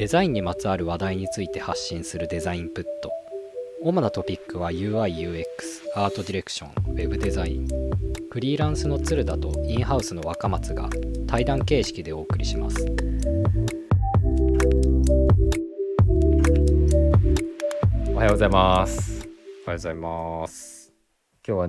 [0.00, 3.12] デザインにまつわる話題について発信するデザインプット
[3.82, 5.44] 主なトピックは UIUX
[5.94, 7.68] アートディレクションウェブデザイン
[8.30, 10.88] フリーランスの鶴田とインハウスの若松が
[11.26, 12.86] 対談形式でお送りします
[18.08, 19.20] おはようございます。
[19.20, 19.28] おはよ
[19.66, 20.94] うございます
[21.46, 21.68] 今日は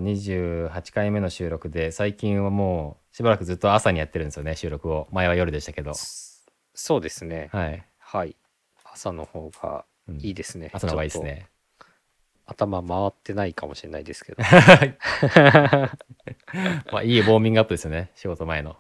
[0.72, 5.10] 28回目の収録で、最近はもうしばらくずっと朝にやってるんですよね、収録を。
[5.12, 5.92] 前は夜でしたけど。
[6.74, 7.86] そうですねはい。
[8.12, 8.36] はい。
[8.84, 10.18] 朝の方がうん。
[10.18, 11.48] いいですね、朝の方がいいですね。
[11.80, 11.86] と。
[12.48, 14.44] 頭回ってないかもしれないですけど。
[16.92, 18.76] まあ、いいウォーミングアップですよね、仕事前の。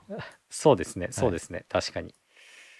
[0.49, 1.07] そうですね。
[1.11, 2.13] そうですね、確かに。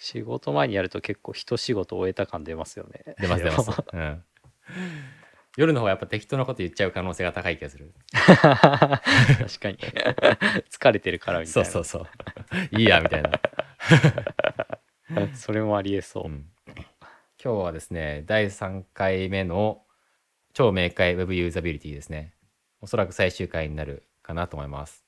[0.02, 3.16] 仕事前にやると結構一仕事終えた感出ますよね。
[3.18, 3.72] 出ます出ます。
[3.94, 4.26] うん。
[5.56, 7.94] 夜の方がやっぱ適当なこと言っちゃう可能性が高い気がする。
[8.12, 9.02] 確か
[9.72, 9.78] に。
[10.70, 12.08] 疲れてるからみたそいうなそうそう。
[12.78, 13.40] いいや、みたいな。
[15.34, 16.46] それもありえそう、うん
[17.44, 19.82] 今日はですね、第3回目の
[20.54, 22.36] 超明快 Web ユーザビリティですね。
[22.82, 25.04] おそらく最終回になるかなと思います。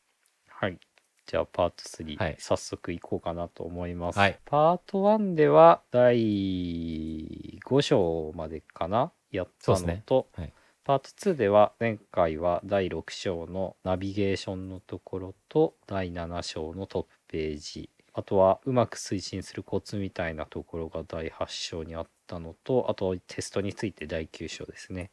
[0.47, 0.79] はい。
[1.27, 4.17] じゃあパート3、はい早速いこうかなと思います。
[4.17, 10.53] はいパート1では第5章までかなやったのと、ねはい
[10.83, 25.11] パート2では前回は第6章のナビゲーションのところと第7章のトップページあとはうまく推進するコツみたいなところが第8章にあったのとあとテストについて第9章ですね。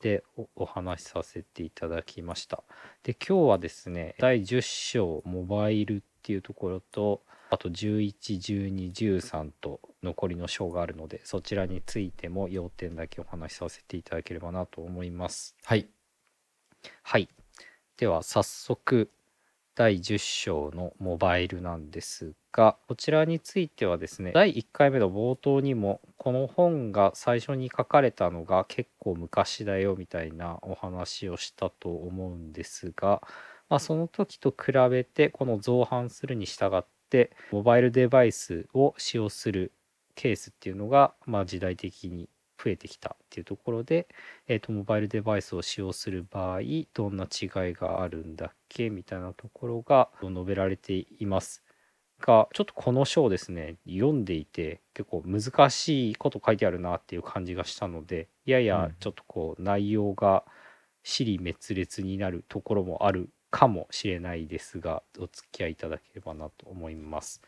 [0.00, 2.64] でおお話しさせていただきました。
[3.04, 15.54] で今日はですね第10章モバイルっていうところとあと111213と残りの章があるのでそちらについても要点だけお話しさせていただければなと思います。
[15.64, 15.86] はい。
[17.02, 17.28] はい。
[17.98, 19.10] では早速
[19.74, 33.22] 第10章のモバイルなんですがこちらについてはですね第1回目の冒頭にもこの本が最初に書かれたのが結構昔だよみたいなお話をしたと思うんですが、
[33.70, 39.72] まあ、その時と比べてこの造反するに従ってモバイルデバイスを使用する
[40.14, 42.28] ケースっていうのが、まあ、時代的に
[42.62, 44.06] 増えてきたっていうところで
[44.46, 46.60] えー、とモバイルデバイスを使用する場合
[46.94, 48.90] どんな違いがあるんだっけ？
[48.90, 51.62] みたいなところが述べられています。
[52.20, 58.94] がちょっとこの章ですね読んでいて結構難しいこと書いてあるなっていう感じがしたのでややうん。
[59.00, 60.44] ちょっとこう内容が
[61.02, 67.42] 尻滅裂になるところもあるかもしれないですがお付き合いいただければなと思います。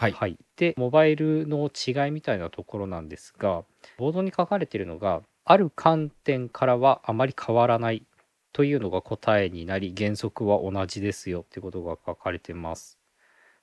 [0.00, 0.12] はい。
[0.12, 3.64] はい、でモバイルの違いみたいなところなんですが
[3.98, 8.04] ボードに書かれているのがある観点からはあまり変わらない
[8.52, 12.96] というのが答えになり原則は同じですよってことが書かれてます。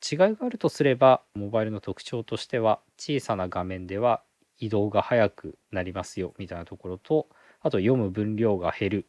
[0.03, 4.21] 違いがあるとすればモバイルの特徴としては小さな画面では
[4.59, 7.29] 移動が速くなりますよみたいなところと
[7.61, 9.07] あと読む分量が減るっ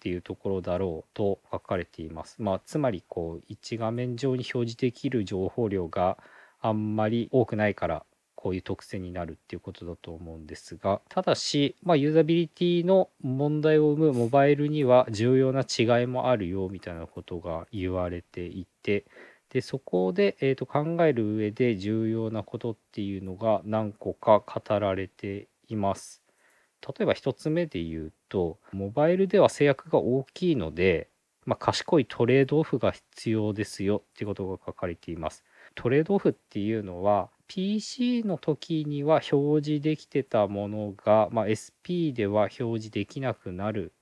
[0.00, 2.42] ていうところだろうと書かれています。
[2.42, 6.18] まあ、つまりこう1画面上に表示できる情報量が
[6.64, 19.04] あんまり多くないからこういう特性になるっていうことだと思うんですがただし、まあ、ユーザビリティの問題を生むモバイルには重要な違いもあるよみたいなことが言われていて
[19.50, 26.22] でそこで、えー、と考える上で重要なことっていうのが何個か語られています。
[26.80, 31.08] 例えば一つ目で言うとモバイルでは制約が大きいので、
[31.46, 35.44] まあ、賢いトレードオフが必要ですよっていうことが書かれています。
[35.74, 43.92] トレードオフっていうのは PC の時には表示できてたものが、まあ、SP では表示できなくなる、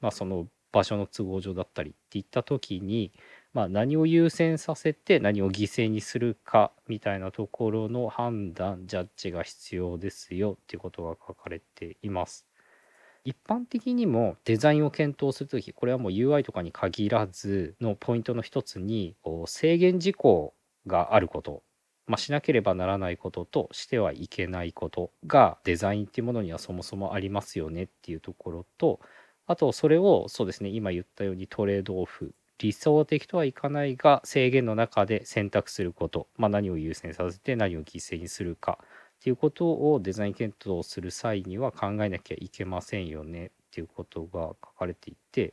[0.00, 3.12] まあ、その場所の都合上だったりっていった時に、
[3.52, 12.46] まあ、何を優先させて何を犠牲にするかみたいなところの判断ジャッジが必要ですよっていうことが書かれています。
[13.24, 19.16] 一般的にもデザインを検討するときこれはもう UI とかに限らずのポイントの一つに
[19.46, 20.52] 制限事項
[20.86, 21.62] があること、
[22.06, 29.00] まあ、しなければならないこととしてはいけないことがデザインっていうものにはそもそもありますよねっていうところと
[29.46, 43.50] あとそれをそうですね今言ったようにトレードオフ理想的とはいかないが制限の中で選択すること、まあ、何を優先させて何を犠牲にするかっていうことをデザイン検討する際には考えなきゃいけませんよね。
[43.74, 45.52] ていうことが書かれていて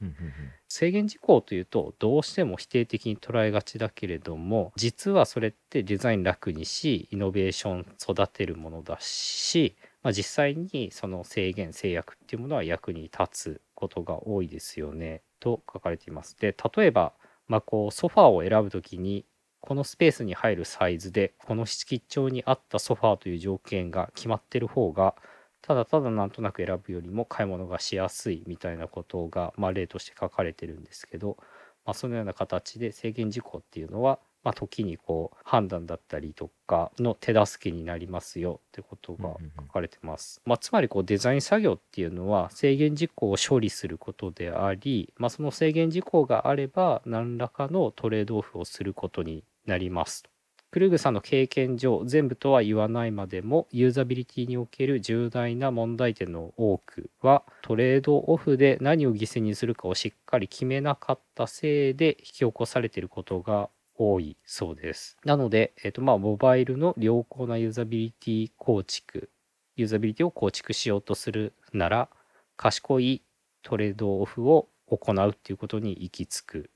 [0.68, 16.38] 制限事項というとどうしても否定的に捉えがちだけれども実はそれってデザイン楽にしイノベーション育てるものだし、まあ、実際にその制限制約っていうものは役に立つことが多いですよねと書かれています。
[16.38, 17.13] で例えば、
[17.47, 19.25] まあ、こうソファーを選ぶときに
[19.62, 25.15] このスペースに入るサイズでこの敷地に合ったソファーという条件が決まってる方が
[25.62, 31.38] ただただなんとなく選ぶよりも買い物がしやすいみたいなことが、まあ、例として書かれてるんですけど、
[31.86, 40.42] まあ、そのような形で制限事項っていうのは、まあ、時にこう判断だったりとかの手助けになりますよってことが書かれてます。
[40.46, 50.31] まあ、つまりこうデザイン作業っていうのは制限事項を処理することであり、まあ、その制限事項があれば何らかのトレードオフをすることになりますと。
[50.71, 65.18] クルーグさんの経験上全部とは言わないまでもユーザビリティにおける重大な問題点の多くはトレードオフで何を犠牲にするかをしっかり決めなかったせいで引き起こされていることが多いそうです。
[65.25, 69.29] なので、えっとまあ、モバイルの良好なユーザビリティ構築
[69.75, 72.09] ユーザビリティを構築しようとするなら
[72.56, 73.21] 賢い
[73.62, 76.69] トレードオフを行うっていうことに行き着く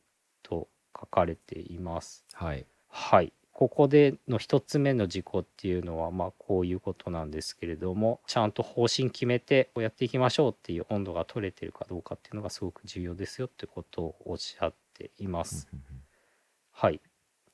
[0.44, 0.68] と
[1.00, 2.25] 書かれています。
[2.33, 2.65] はい。
[2.89, 3.33] はい。
[3.56, 15.69] ここでの一つ目の事項っていうのはまあこういうことなんですけれどもちゃんと方針決めてこうやっていきましょうっていう温度が取れてるかどうかっていうのがすごく重要ですよってことをおっしゃっています。
[16.74, 17.00] はい。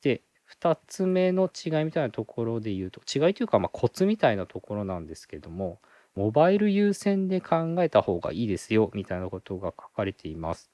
[0.01, 0.23] で
[0.59, 5.77] 2つ目の違いみたいなところで言うと違いというかまあコツみたいなところなんですけども
[6.15, 10.71] モバイル優先で考えた方がいいですよみたいなことが書かれています。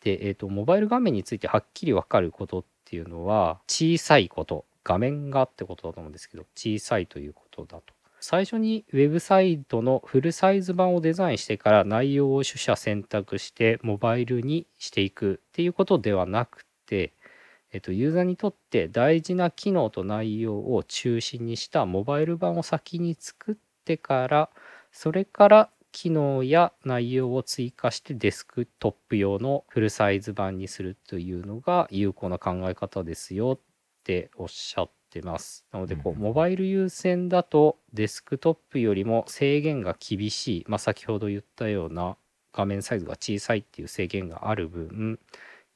[0.00, 7.94] で、えーと、モバイル画面についてはっきり分かることっていうのは小さいこと画面がってことだと思うんですけど小さいということだと。
[8.18, 17.14] 最初にウェブサイトのフルサイズ版をデザインしてから内容を取捨選択してモバイルにしていくっていうことではなくて、
[17.72, 23.56] えっと、ユーザーにとって大事な機能と内容を中心にしたモバイル版を先に作っ
[23.86, 24.50] てから
[24.92, 33.60] それから機能や内容を追加してデスクトップ用のフルサイズ版にするというのが有効な考え方ですよっ
[34.04, 35.66] ておっしゃってます。
[35.72, 42.16] なのでこううんモバイル優先だとデスクトップよりも制限が厳しい、まあ、先ほど言ったような
[42.52, 45.18] 画面サイズが小さいっていう制限がある分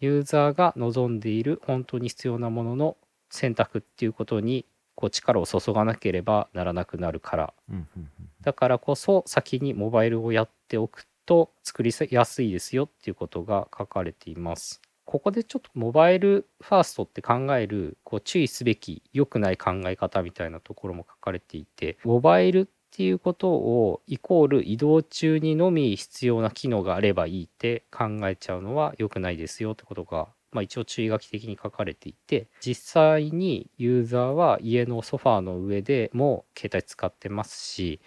[0.00, 2.96] ユーザーが望んでいる本当に必要なものの
[3.30, 8.08] 選択っていうことにこう力を注がなければならなくなるからうんうんうん
[8.42, 14.82] だからこそ先にモバイルをやっておくと作りやすいですよっていうことが書かれています。
[15.06, 38.00] ここでちょっとモバイルファーストって考えるこう注意すべき良くない考え方みたいなところも書かれていてモバイルっていうことをイコール移動中にのみ必要な機能があればいいって考えちゃうのは良くないですよってことが、まあ、一応注意書き的に書かれていて実際にユーザーは家のソファーの上でも携帯使ってますし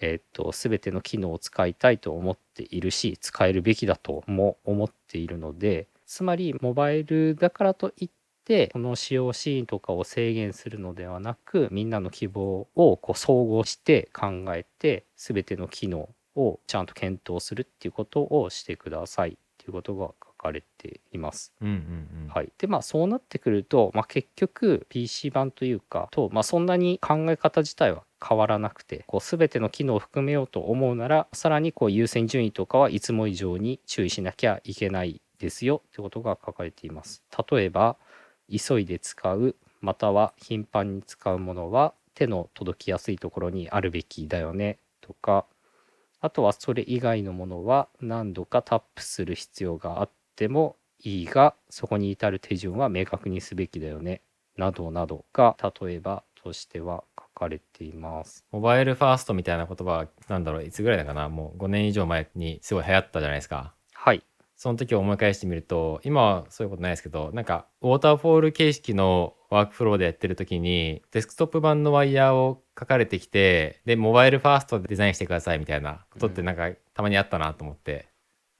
[0.00, 8.10] えっと全ての機能を使いたいと思っているし使えるべきだとも思っているのでつまりモバイルだからといっ
[8.46, 21.52] てこの使用シーンとかを制限するのではなくみんなの希望をこう総合して考えて全ての機能をちゃんと検討するっていうことをしてくださいっていうことが書かれています。
[21.60, 21.76] うんうんう
[22.26, 37.22] んはい、でまあそうなってくると、まあ、結局 PC 版というかと、まあ、そんなに考え方自体は変わらなくてこう全ての機能を含めようと思うならさらにこう優先順位とかはいつも以上に注意しなきゃいけないですよってことが書かれています。
[37.50, 37.96] 例えば
[38.50, 45.46] 急いで使うまたは頻繁に使うものは手の届きやすいところにあるべきだよねとか
[46.20, 54.22] あとはそれ以外のものは何度かタップする必要があってもいいがそこに至る手順は明確にすべきだよね。
[54.56, 58.46] などなどが例えばとしては書かれています。
[58.50, 60.64] モバイルファーストみたいな言葉はなんだろう？
[60.64, 61.28] いつぐらいだかな？
[61.28, 63.74] もう5年以上前にすごい流行ったじゃないですか。
[63.92, 64.24] はい。
[64.56, 78.09] その時を思い返してみると今はそういうことないですけどなんかウォーターフォール形式のワークフローでやってる時にデスクトップ版のワイヤーを書かれてきてでモバイルファーストでデザインしてくださいみたいなことってなんかたまにあったなと思って、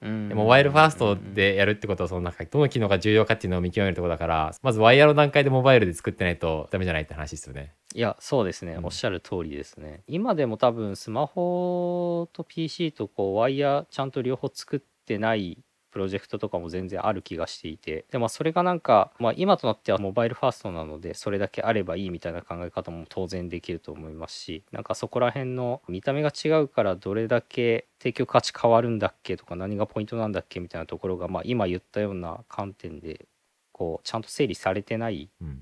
[0.01, 7.73] でモバイルファーストでやるってことはそのなんかどの機能が重要かっていうのを見極めるところだからまずワイヤーの段階でモバイルで作ってないとダメじゃないって話ですよね。
[7.93, 10.01] いやそうですね、うんおっしゃる通りですね。
[10.07, 15.59] 今でも多分スマホと PC とこうワイヤーちゃんと両方作ってない
[15.91, 29.37] プロジェクトとかも全然ある気がしていてでもそれがなんか、まあ、今となってはモバイルファーストなのでそれだけあればいいみたいな考え方も当然できると思いますしなんかそこら辺の見た目が違うからどれだけ提供価値変わるんだっけ？
[29.37, 30.59] とか何がポイントなんだっけ？
[30.59, 33.27] みたいなところが、まあ、今言ったような観点で
[33.71, 35.53] こうちゃんと整理されてないうん、っ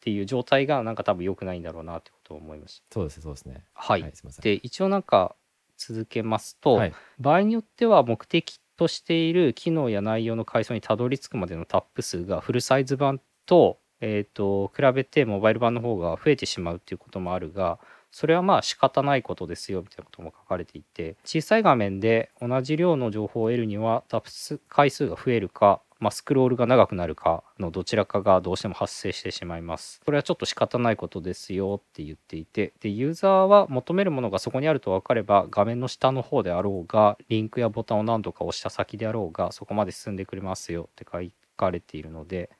[0.00, 2.94] ていう状態がなんか多分良くないんだろうなってことを思いました。
[2.94, 3.64] そうですねそうですね。
[3.74, 4.12] はい。
[4.14, 4.42] すい。
[4.42, 5.36] で一応なんか
[5.76, 17.78] 続けますと、はい、場合によっては目的としている機能や内容の階層にたどり着くまでのタップ数がフルサイズ版とえーと、比べてモバイル版の方が増えてしまうということもあるが
[18.10, 24.20] それはまあ仕方ないことですよみたいなことも書かれていて小さい画面で同じ量の情報を得るにはタッ
[24.56, 41.18] プ回数が増えるか、まあ、スクロールが長くなるかのどちらかがどうしても発生してしまいますこれはちょっと仕方ないことですよって言っていてでユーザーは求めるものがそこにあると分かれば画面の下の方であろうがリンクやボタンを何度か押した先であろうがそこまで進んでくれますよって書
[41.56, 42.50] かれているので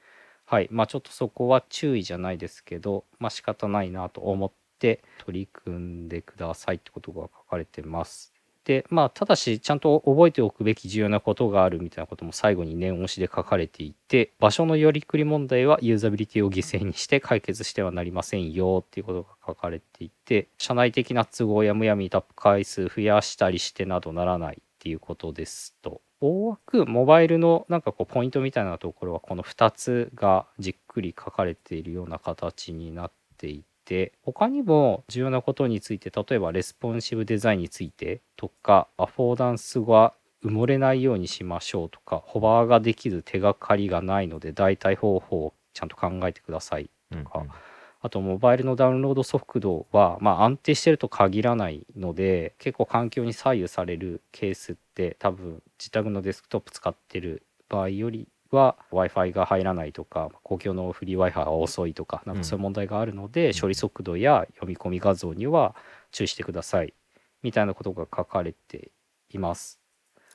[0.45, 8.36] はいまあちょっとそこは注意じゃないですけどまあ仕方ないなと思ってって取り組んでくださいってことが書かれてます。
[8.66, 26.00] でまあただしちゃんと覚えておくべき重要なことがあるみたいなことも最後に念押しで書かれていて場所のやりくり問題はユーザビリティを犠牲にして解決してはなりませんよっていうことが書かれていて社内的な都合やむやみにタップ回数増やしたりしてなどならないっていうことですと。
[26.20, 33.75] 大枠モバイルのなんかこうポイントみたいなところはこの2つがじっくり書かれているような形になっていて。
[33.87, 40.12] て他にも重要なことについて例えばレスポンシブデザインについてとかアフォーダンスが
[40.45, 47.50] 埋もれないようにしましょうとかホバーができず手がかりがないので代替方法をちゃんと考えてくださいとか、うんうん、
[48.00, 65.74] あとモバイルのダウンロード速度は、まあ、安定してると限らないので結構環境に左右されるケースって多分自宅のデスクトップ使ってる場合よりは Wi-Fi が入らないとか公共のフリー Wi-Fi が遅いとかなんかそういう問題があるので、うん、処理速度や読み込み画像には
[66.12, 66.94] 注意してください。
[67.42, 68.90] みたいなことが書かれて
[69.30, 69.80] います。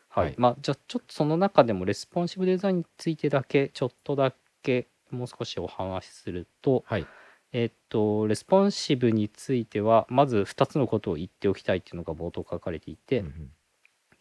[0.08, 7.08] はい、はい、まあじゃあちょっとその中でもレスポンシブデザインについてだけちょっとだけもう少しお話しすると、はい、
[7.54, 13.24] えっとレスポンシブについてはまず2つのことを言っておきたいっていうのが冒頭書かれていて、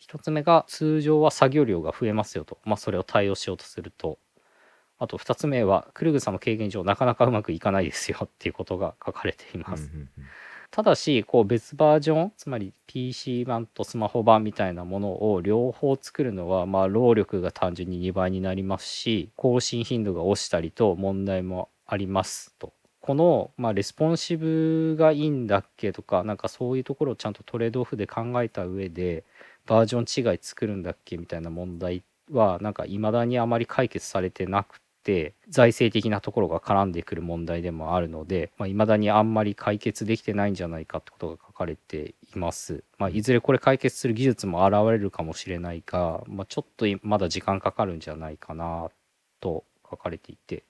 [0.07, 4.19] 1つ目が通常は作業量が増えますよと、まあ、それを対応しようとすると
[4.99, 9.91] あと2つ目はクルグさんの経験上なかなかうまくいかないですよっていうことが書かれています。
[10.71, 22.73] ただしこう別バージョンつまり PC 版とスマホ版みたいなものを両方作るのはまあ労力が単純に2倍になりますし更新頻度が落ちたりと問題もありますと。
[23.01, 29.25] この、まあ、レスポンシブがいいんだっけとかなんかそういうところをちゃんとトレードオフで考えた上で
[29.67, 42.85] バージョン違い作るんだっけみたいな問題はなんか未だにあまり解決されてなくて財政的なところが絡んでくる問題でもあるので、まあ、未だにあんまり解決できてないんじゃないかってことが書かれています。
[42.99, 48.91] まあ、いずれこれ解決する技術も現れるかもしれないが、まあ、ちょっとまだ時間かかるんじゃないかな
[49.41, 50.65] と書かれていて、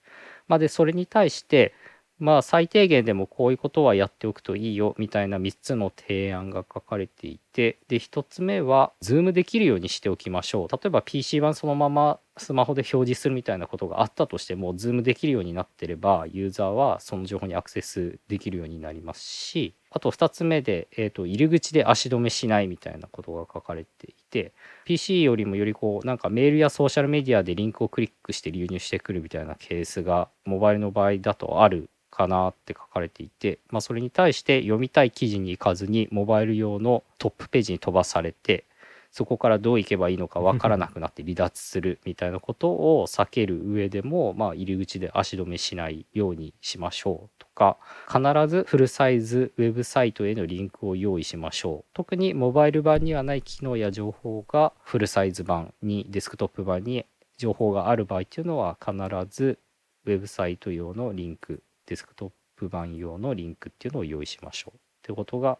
[0.48, 1.74] まあ、でそれに対して
[2.20, 10.68] まあ最低限でもこういうことはやっておくといいよみたいな3つの提案が書かれていてで1つ目はズームできるようにしておきましょう。
[10.70, 24.52] 例えば PC 版そのままスマホで表示するみたいなことがあったとしてもズームできるようになってればユーザーはその情報にアクセスできるようになりますしあと2つ目で、えーと、入り口で足止めしないみたいなことが書かれていて
[24.84, 38.64] PC よりもよりこうなんかメールやソーシャルメディアでリンクをクリックして流入してくるみたいなケースがモバイルの場合だとあるかなって書かれていて、まあ、それに対して読みたい記事に行かずにモバイル用のトップページに飛ばされて
[39.10, 47.76] そこからどう行けばいいのか分からなくなって離脱するみたいなことを避ける上でも、まあ、入り口で足止めしないようにしましょうとか
[48.08, 57.04] 必ずフルサイズウェブサイトへのリンクを用意しましょう特にモバイル版にはない機能や情報がフルサイズ版にデスクトップ版に
[57.36, 58.94] 情報がある場合っていうのは必
[59.28, 59.58] ず
[60.04, 65.58] ウェブサイト用のリンクデスクトップ版用のリンクっていうのを用意しましょうということが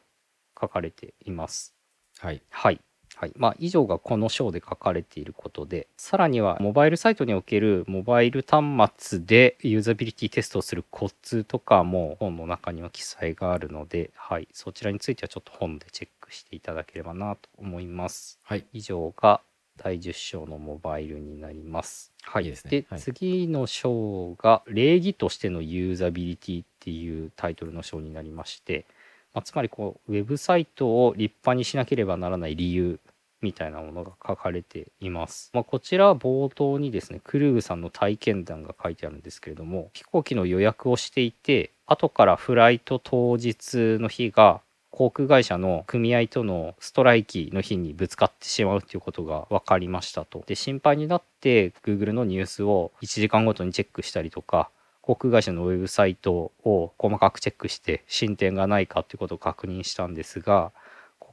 [0.61, 1.75] 書かれています。
[2.19, 2.43] はい。
[2.51, 2.81] はい。
[3.21, 3.35] はい。
[3.37, 8.65] まあ、以上がこの章で書かれていることで、さらには、モバイルサイトにおけるモバイル端
[8.97, 14.49] 末でユーザビリティテストをするコツとかも本の中には記載があるので、はい。
[14.55, 18.39] そちらについてはちょっと本でチェックしていただければなと思います。
[18.43, 18.65] はい。
[18.73, 19.43] 以上が
[19.77, 22.15] 第10章のモバイルになります。
[22.23, 22.45] はい。
[22.45, 28.87] で、ねはい、次の章が礼儀としてのユーザビリティっていうタイトルの章になりまして、
[29.35, 32.99] まあ、つまりこうウェブサイトを立派にしなければならない理由
[33.43, 35.51] みたいなものが書かれています。
[35.55, 50.43] まあ、こちらは冒頭にですね、クルーグさんの体験談が書いてあるんですけれども、飛行機の予約をしていて、後からフライト当日の日が航空会社の組合とのストライキの日にぶつかってしまうっていうことが分かりましたと。
[50.47, 54.69] で心配になって Google のニュースを1時間ごとにチェックしたりとか
[55.01, 60.73] 航空会社のウェブサイトを細かくチェックして進展がないかっていうことを確認したんですが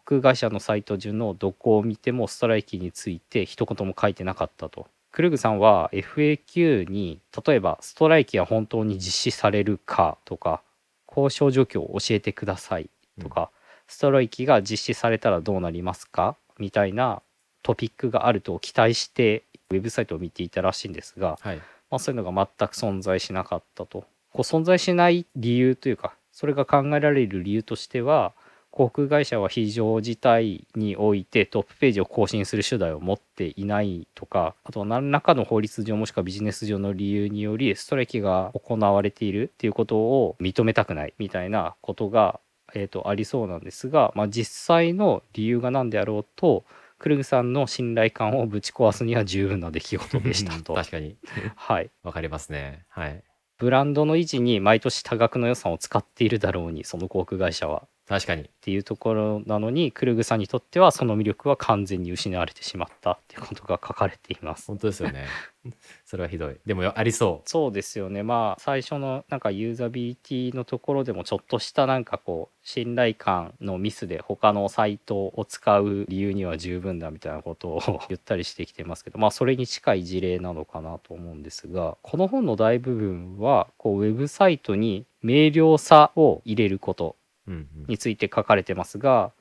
[0.08, 4.88] 航空会社のサイト中のどこを見てもストライキについて一言も書いてなかったと。
[5.12, 10.62] クルグさんは FAQ に例えばストライキは本当に実施されるかとか
[11.10, 13.50] 交渉状況を教えてくださいとか、
[13.88, 16.38] ストライキが実施されたらどうなりますか？
[16.58, 17.22] みたいな
[17.62, 21.58] トピックがあると期待してウェブサイトを見ていたらしいんですが、はい。
[21.92, 24.06] まあ、そういうのが全く存在しなかったと。
[24.32, 28.32] こう存在しない理由というかそれが考えられる理由としては
[28.78, 42.40] 航空会社は非常事態においてトップページを更新する手段を持っていないとかあとは何らかの法律上もしくはビジネス上の理由によりストライキが行われているっていうことを認めたくないみたいなことが、
[42.76, 46.64] えー、とありそうなんですが、まあ、実際の理由が何であろうと
[47.00, 50.76] クルグさんの信頼感をぶち壊すには十分な出来事でしたと。
[50.76, 51.16] 確かに。
[51.56, 52.86] はい、わかりますね。
[52.90, 53.24] はい。
[53.58, 58.44] ブランドの維持に毎年多額の予算を使っているだろうにその航空会社は確かに。
[58.44, 64.68] っていうところなのにクルグさんにとってはその魅力は完全に失われてしまったっていうことが書かれています。
[64.68, 65.26] 本当ですよね。
[66.06, 66.56] それはひどい。
[66.66, 87.18] でもありそうそうですよねまあ最初のなんかユーザビリティのところでもちょっとしたなんかこう信頼感のミスで他のサイトを使う理由には十分だみたいなことを言ったりしてきてますけどまあそれに近い事例なのかなと思うんですがこの本の大部分はこうウェブサイトに明瞭さを入れること。
[87.88, 89.32] について書かれてますが、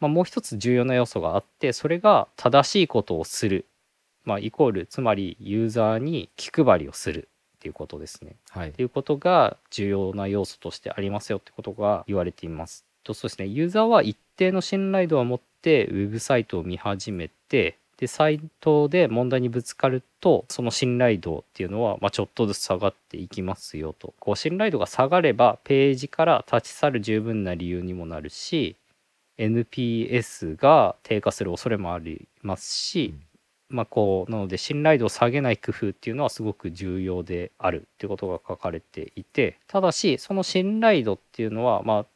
[0.00, 3.66] まあ、もう一つ重要な要素があってそれが正しいことをする、
[4.24, 8.34] まあ、イコールつまりユーザーに気配りをするっていうことですね。
[8.50, 8.82] はいって。
[8.82, 12.84] いうことが重要な要素としてありますよってことが言われています。
[13.04, 24.12] とそうですねユーザーは一定の信頼度を持ってウェブサイトを見始めてでサイトで問題にぶつかるとその信頼度っていうのは、まあ、ちょっとずつ下がっていきますよと。
[24.18, 28.74] こう信頼度が下がればページから立ち去る十分な理由にもなるし
[29.38, 33.14] NPS が低下する恐れもありますし、
[33.68, 42.06] まあこうなので信頼度を下げない工夫っていうのはすごく重要であるっていうことが書かれていてただしその信頼度っていうのはまあ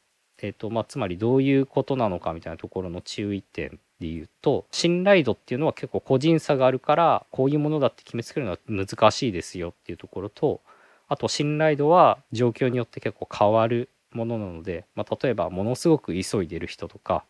[0.43, 10.61] えーとまあ、つまりどういうことなのかみたいなところの注意点で言うと信頼度っていうのは結構個人差があるからこういうものだって決めつけるのは難しいですよっていうところと
[11.08, 17.25] あと信頼度は状況によって結構変わるものなので、まあ、例えばものすごく急いでる人とか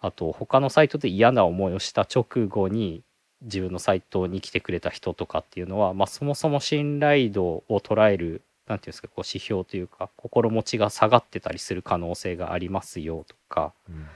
[0.00, 3.02] あと他のサイトで嫌な思いをした直後に
[3.42, 13.72] 自分のサイトに来てくれた人とかっていうのは、まあ、そもそも信頼度を捉えるなんていうんですかこう指標というか心持ちが下がってたりする可能性がありますよとか。
[13.88, 14.06] うん。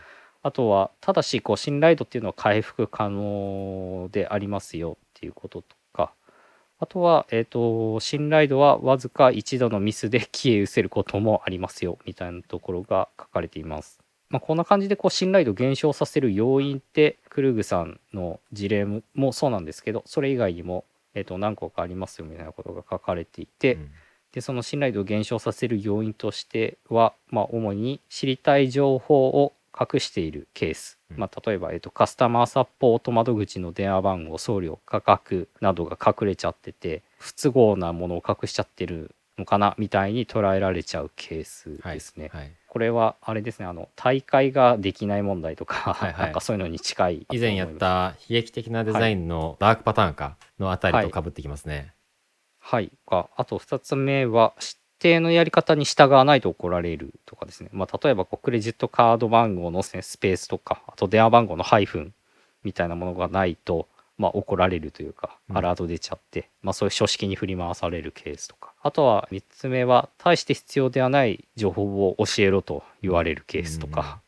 [0.42, 6.12] あとはただしこう信頼度っていうのは回復可能でありますよっていうこととか。
[6.78, 14.00] あとは、えー、と信頼度はわずか一度のミスで消え失せることもありますよみたいなところが書かれています。
[14.30, 20.84] まあ、こんな感じでこう信頼度を減少させる要因ってクルーグさんの事例ももそうなんですけどそれ以外にも、
[21.14, 23.90] えー、と何個かありますよみたいなことが書かれていて、うん
[24.32, 41.94] でその信頼度を減少させる要因としては、まあ、主に知りたい情報を隠しているケース、うんまあ、例えば、えっと、カスタマーサポート窓口の電話番号送料価格などが隠れちゃってて不都合なものを隠しちゃってるのかなみたいに捉えられちゃうケースはい。
[41.94, 42.30] ですね。
[42.32, 42.52] はい。
[42.68, 51.74] これはあれですねあの大会ができない問題とか、はいはいなんかそういうのに近い以前やった悲劇的なデザインのダークパターンかのあたりと被ってきますね。
[51.74, 51.92] はい
[53.06, 62.14] かあと2つ目は指定のやり方に従わないと怒られるとかですね、まあ、例えばこうクレジットカード番号のスペースとかあと電話番号のハイフン
[62.62, 65.56] みたいなものがないと、まあ、怒られるというかうん。
[65.56, 68.72] アラート出ちゃって、まあ、そういう書式に振り回されるケースとか。
[68.82, 74.20] あとは3つ目は大して必要ではない情報を教えろと言われるケースとか、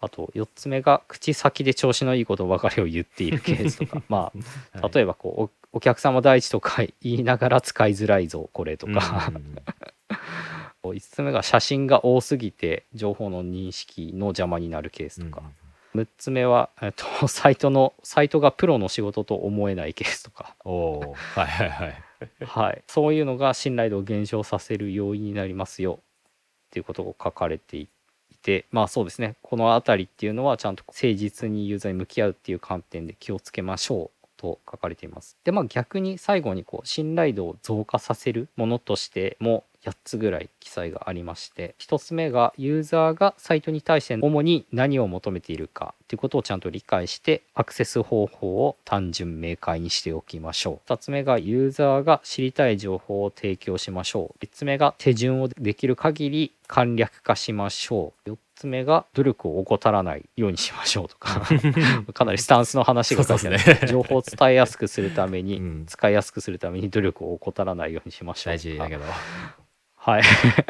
[0.00, 4.02] あと4つ目が口先で調子のいいことばかりを言っているケースとか。
[4.08, 4.32] ま
[4.74, 4.92] あはい。
[4.94, 9.36] 例えばこうおお客様第一とか 言いながら使いづらいぞこれとか、うん。
[9.36, 9.56] うんうん
[10.84, 15.42] 5つ目が写真が多すぎて情報の認識の邪魔になるケースとか、
[15.94, 22.02] 6つ目は、えっと、 サイトのサイトがプロの仕事と思えないケースとか、おはいはいはい。
[22.44, 26.00] はい、そういうのが信頼度を減少させる要因になりますよ。
[26.68, 27.88] っていうことが書かれてい
[28.42, 28.66] て。
[28.70, 29.36] まあそうですね。
[29.42, 35.36] この辺りっていうのはちゃんと誠実にユーザーに向き合うっていう観点で気をつけましょうと書かれています。
[35.44, 50.90] でまあ逆に最後にこう信頼度を増加させるものとしても8つぐらい記載がありまして1つ目がユーザーがサイトに対して主に何を求めているかということをちゃんと理解してアクセス方法を単純明快にしておきましょう。
[50.90, 54.44] 2つ目がユーザーが知りたい情報を提供しましょう。
[54.44, 58.38] 3つ目が手順をできる限り簡略化しましょう。
[58.66, 61.42] 目が努力を怠らないようにしましょうとか
[62.12, 69.04] かなりスタンスの話が書いてあるね情報を伝えやすくするために、うん使いやすくするために努力を怠らないようにしましょう大事だけど
[70.08, 70.22] はい。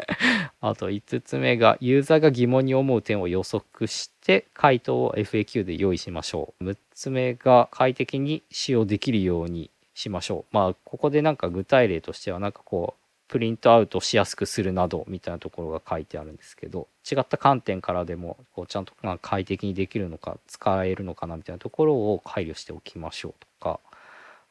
[0.59, 6.65] あと5つ目が、ユーザーが疑問に思う点を予測して、回答を FAQ で用意しましょう。
[6.65, 10.55] 6つ目が、快適に使用できるようにしましょう。
[10.55, 23.79] まあ、ここでなんか具体例としては、なんかこう、プリントアウトしやすくするなどみたいなところが書いてあるんですけど違った観点からでもこうちゃんとまあ快適にできるのか使えるのかなみたいなところを配慮しておきましょうとか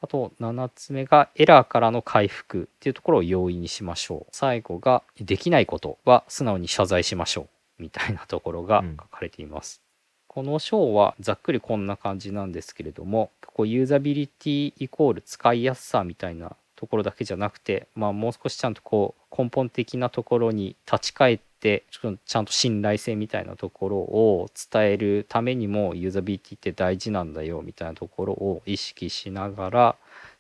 [0.01, 4.31] あと7つ目がエラーからの回復っていうところを容易にしましょう。
[4.31, 9.83] 最後ができないことは素直に謝罪しましょうみたいなところが書かれています。
[10.29, 29.97] この章はざっくりこんな感じなんですけれども、こうユーザビリティイコール使いやすさみたいなところだけじゃなくて、まあ、もう少しちゃんとこう根本的なところに立ち返ってちょっとちゃんと信頼性みたいなところを伝えるためにもユーザビリティって大事なんだよみたいなところを意識しながら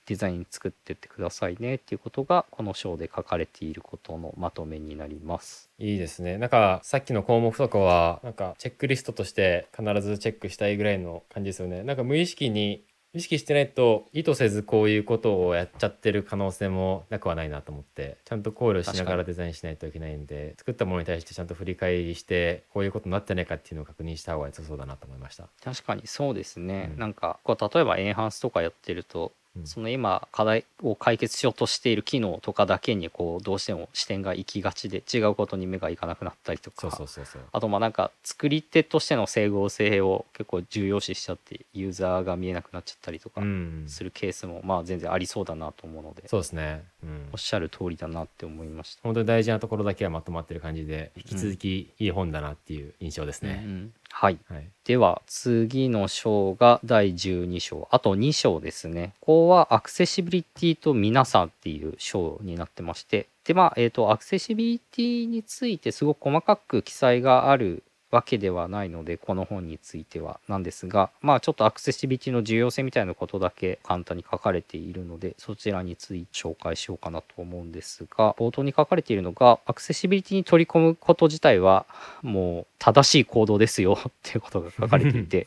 [0.06, 5.68] デザイン作ってってくださいねっていうことがこの章で書かれていることのまとめになります。
[5.78, 12.82] いいですねなんかさっきの項目とかはなんかチェックリストとして必ずチェックしたいぐらいの感じですよねなんか無意識に
[13.14, 25.48] 意識してないと意図せずこういうことをやっちゃってる可能性もなくはないなと思ってちゃんと考慮しながらデザインしないといけないんで作ったものに対してちゃんと振り返りしてこういうことになってないかっていうのを確認した方が良さそうだなと思いました。
[25.64, 27.00] 確かにそうですね、うん。
[27.00, 29.32] なんかこう例えばエンハンスとかやってると、うん
[29.64, 36.82] その今課題を解決しようとしている機能とかだけにこうどうしても視点が行きがちで違うことに目がいかなくなったりとか。
[36.82, 37.42] そうそうそうそう。
[37.52, 43.84] あとまあなんか作り手としての整合性を結構重要視しちゃってユーザーが見えなくなっちゃったりとかうん。
[43.86, 47.28] するケースもまあ全然ありそうだなと思うので、そうですね、うん。
[47.32, 49.02] おっ、しゃる通りだなって思いました。
[49.02, 53.62] 本当に大事なところだけはまとまってる感じで引き続きいい本だなっていう印象ですね。
[53.64, 53.68] う。
[53.68, 54.38] んはい。
[54.48, 57.86] はい、では次の章が第12章。
[57.92, 59.14] あと2章ですね。
[59.20, 63.28] ここはアクセシビリティと皆さんっていう章になってまして。
[63.44, 81.86] でまあえっ、とアクセシビリティについてすごく細かく記載があるわけではないのでこの本についてはなんですがまあちょっとアクセシビティの重要性みたいなことだけ簡単に書かれているのでそちらについて紹介しようかなと思うんですが冒頭に書かれているのがアクセシビリティに取り込むこと自体は
[82.22, 85.46] もう正しい行動ですよ っていうことが書かれていて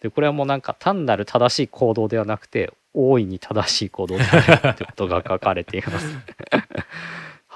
[0.00, 6.06] でこれはもうなんか単なる正しい行動ではなくて大いに正しい行動であるってことが書かれています。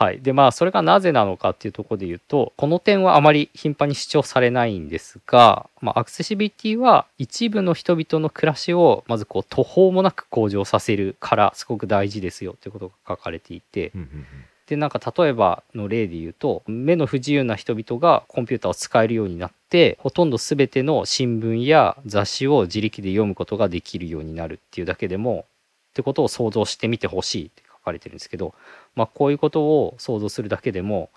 [0.00, 13.90] はい、でまあそれがなぜなのかっていうところで言うとこの点はあまり頻繁に主張されないんですが、まあ、アクセシビリティは一部の人々の暮らしをまずこう途方もなく向上させるからすごく大事ですよっていうことが書かれていて。
[13.92, 14.26] うんうんうん。
[14.68, 25.46] でなんか例えばの例で言うと目の不自由な人々がコンピューターを使えるようになってほとんど全ての新聞や雑誌を自力で読むことができるようになるっていうだけでも
[25.88, 28.54] ってことを想像してみてほしいって書かれてるんですけど、
[28.94, 31.10] まあ、こういうことを想像するだけでも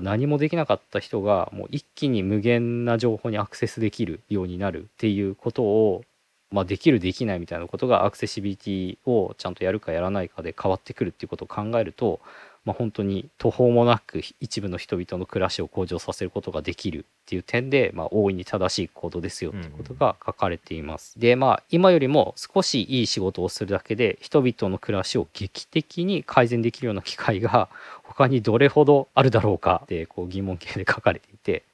[0.00, 6.02] 何もできなかった人がもう一気に無限な情報にアクセスできるようになるっていうことを、
[6.50, 12.20] まあ、できるできないみたいなことがアクセシビリティをちゃんとやるかやらないかで変わってくるっていうことを考えると、
[12.64, 21.18] まあ、本当に途方もなく一部の人々の暮らしを向上させることができるっていう点で、まあ、大いに正しい行動ですよっていうことが書かれています。
[21.18, 27.68] でまあ今よりも少しいい仕事をするだけで人々の暮らしを劇的に改善できるような機会が
[28.04, 31.64] 他にどれほどあるだろうかってこう疑問形で書かれていて。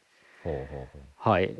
[0.43, 1.31] ほうほうほう。
[1.31, 1.55] はい。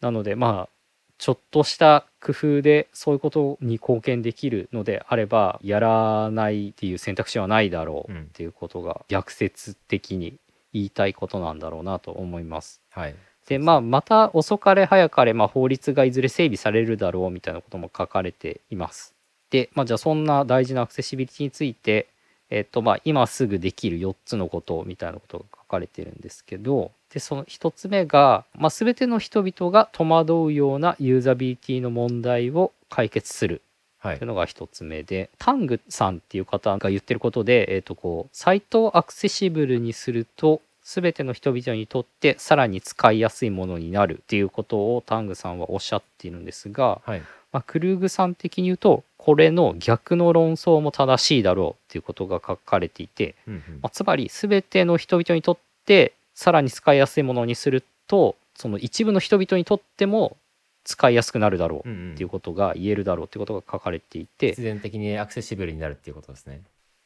[0.00, 0.73] なのでまあ
[1.18, 10.38] ちょっとした工夫でそういうことに貢献できるのであればやらないっていう選択肢はないだろううんっていうことが逆説的に
[10.72, 12.80] 言いたいことなんだろうなと思います。
[12.90, 13.14] はい
[13.46, 19.14] でまあまた遅かれ早かれ、まあ、法律がいずれ整備されるだろうみたいなことも書かれています。
[19.50, 22.08] で、まあ、じゃあそんな大事なアクセシビリティについて、
[22.50, 33.62] えっとまあ、今すぐできる4つのことみたいなことが書かれてるんですけどでその1つ目が、まあ、全ての人々が戸惑うようなユーザビリティの問題を解決する
[34.00, 34.18] はい。
[34.18, 47.22] というのが一つ目でタングさんっていう方が言ってることで、えー、とこうサイトをアクセシブルにすると全ての人々にとってさらに使いやすいものになるっていうことをタングさんはおっしゃっているんですが、はい。
[47.52, 53.60] まあ、クルーグさん的に言うとこれの逆の論争も正しいだろうっていうことが書かれていて、うんうん。
[53.80, 60.36] まあ、つまり全ての人々にとってさらに使いやすいものにするとその一部の人々にとっても
[60.84, 62.12] 使いやすくなるだろううんうん。
[62.12, 66.60] っていうことが言えるだろうっていうことが書かれていて、必然的にアクセシブルになるっていうことですね。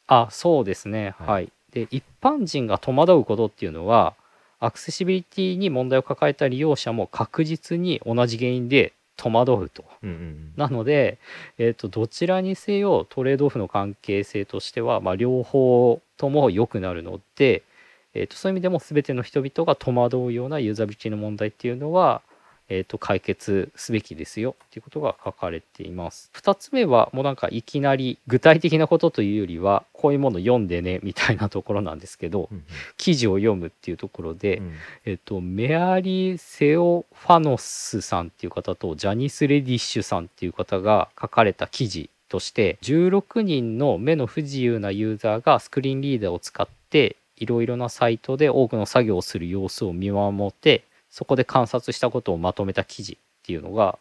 [0.09, 1.15] あそうですね。
[1.19, 1.29] はい。
[1.29, 4.15] はい、で一般人が戸惑うことっていうのは
[4.59, 9.85] アクセシビリティに問題を抱えた利用者も確実に同じ原因で戸惑うと。
[10.03, 10.53] うんうん。
[10.57, 11.19] なので、
[11.59, 17.63] えー、とどちらにせよトレードオフの関係性としては、まあ、両方とも良くなるので、
[18.15, 22.23] えー、とそういう意味でも全ての人々が戸惑うようなユーザビリティの問題っていうのは、
[22.69, 26.31] えー、と解決すべきですよっていうことが書かれています。
[26.35, 32.65] 2つ目はもうなんかいきなり具体的なことというよりはこういうもの読んでねみたいなところなんですけどうん
[32.97, 34.73] 記事を読むっていうところで、うん
[35.05, 53.99] えっと、メアリー・セオファノスさんっていう方とジャニス・レディッシュさんっていう方が書かれた記事として16人の目の不自由なユーザーがスクリーンリーダーを使っていろいろなサイトで多くの作業をする様子を見守ってそこで観察したことをまとめた記事っていうのが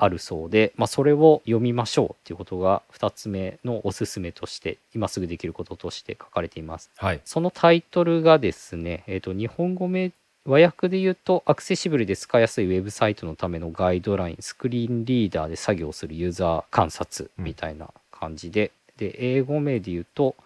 [0.00, 6.90] あるそうで、まあ、それを読みましょうっていうことが2つ目のおすすめとして今すぐできることとして書かれています。
[6.96, 10.12] はいそのタイトルがですね、えー、と日本語名
[10.44, 20.36] 和訳で言うとアクセシブルで使いやすいウェブサイトのためのガイドラインスクリーンリーダーで作業するユーザー観察みたいな感じで、で英語名で言うと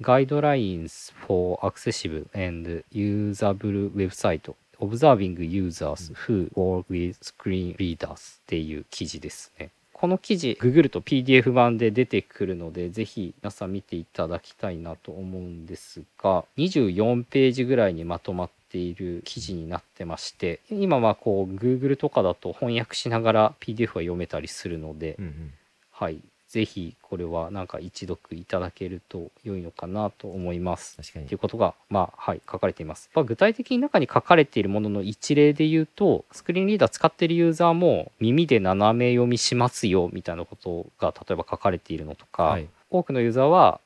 [0.00, 9.70] Guidelines for Accessible and Usable Website Observing Users Who Work with Screen Readers っていう記事ですね。
[9.92, 25.52] この記事、ググると PDF 版で出てくるので、ぜひ皆さん見ていただきたいなと思うんですが、24ページぐらいにまとまっている記事になってまして、今はこう Google とかだと翻訳しながら PDF は読めたりするので、うんうん。
[25.90, 30.96] はい、ぜひこれはなんか一読いただけると良いのかなと思います。
[30.96, 31.26] 確かに。
[31.26, 33.08] っていうことが、まあ、はい、書かれています。
[33.14, 42.68] まあ、具体的に中に書かれているものの一例で言うと、スクリーンリーダー使っているユーザーも耳で斜め読みしますよみたいなことが例えば書かれているのとか、はい。
[42.90, 43.80] 多くのユーザーは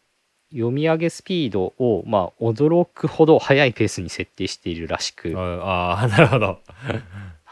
[0.50, 6.61] 読み上げスピードを、まあ、驚くほど速いペースに設定しているらしく、ああー なるほど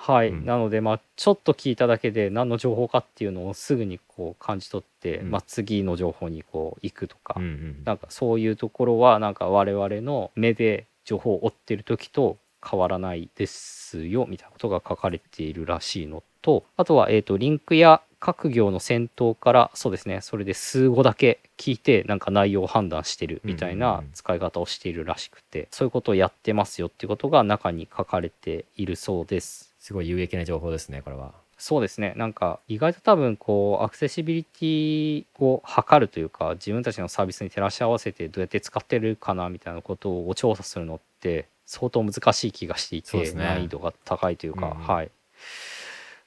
[0.04, 0.44] はい、うん。
[0.44, 5.30] なので、まあ、ちょっと聞いただけで何の情報かっていうのをすぐにこう感じ取って、うん。
[5.30, 23.96] まあ、次の情報にこう行くとか、うんうんなんかそういうところはなんか我々の目で情報を追ってる時と変わらないですよみたいなことが書かれているらしいのとあとは、えー、とリンクや各行の先頭からそうですねそれで数語だけ聞いてなんか内容を判断してるみたいうんうんうん。
[23.96, 29.71] な使い方をしているらしくて、そういうことをやってますよっていうことが中に書かれているそうです。
[29.82, 31.32] すごい有益な情報ですねこれは。
[31.58, 32.14] そうですね。
[32.16, 44.70] なんか意外と多分こうアクセシビリティを測るというか自分たちのサービスに照らし合わせてどうやって使ってるかなみたいなことを調査するのって相当難しい気がしていて、ね難易度が高いというか、うん。
[44.70, 45.10] うんはい。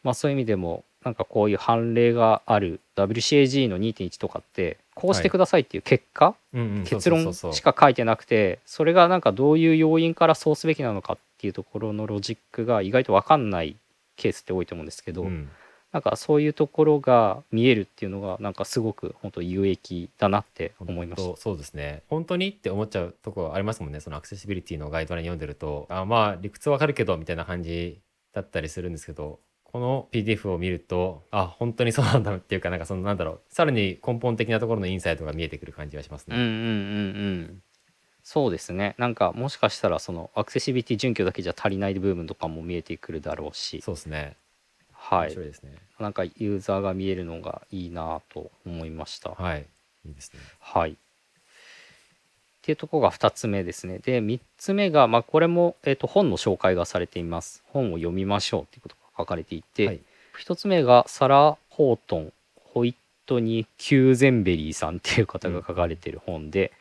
[0.04, 13.78] まあそういう意味でもなんかこういう判例がある WCAG の2.1とかってこうしてくださいっていう結果、うんうん結論しか書いてなくてそれがなんかどういう要因からそうすべきなのかっていうところのロジックが意外と分かんない
[14.16, 15.50] ケースって多いと思うんですけど、うん
[15.96, 21.36] なんかそういうところが見えるっていうのがなんかすごく本当有益だなって思いまし。
[21.38, 28.02] そうですね本当にって思っちゃうとこありますもんねそのアクセシビリティのガイドライン読んでるとあまあ理屈わかるけどみたいな感じ
[28.34, 36.36] だったりするんですけどこの PDF を見るとあ本当にそうなんだっていうかなんかそのなんだろうさらに根本的なところのインサイトが見えてくる感じがしますね。
[36.36, 37.62] うんうんうんうん。
[38.26, 38.96] そうですね。
[38.98, 44.36] なんかもしかしたらそのアクセシビリティ準拠だけじゃ足りない部分とかも見えてくるだろうし、そうですね。
[44.92, 45.44] はい面白。
[45.44, 45.76] いですね。
[46.00, 49.30] なんかユーザーが見えるのがいいなと思いました。
[49.30, 49.66] はい。
[50.06, 50.40] いいですね。
[50.60, 50.92] はい。
[50.92, 50.96] っ
[52.64, 54.00] ていうところが2つ目ですね。
[54.00, 57.64] で、3つ目が、まあ、これも、えー、と本の紹介がされています。
[57.68, 60.00] 本を読みましょうっていうことが書かれていて、はい
[60.38, 62.34] 1つ目がサラ・ホートン、
[62.74, 66.72] ホイットニー・キューゼンベリーさんっていう方が書かれている本で、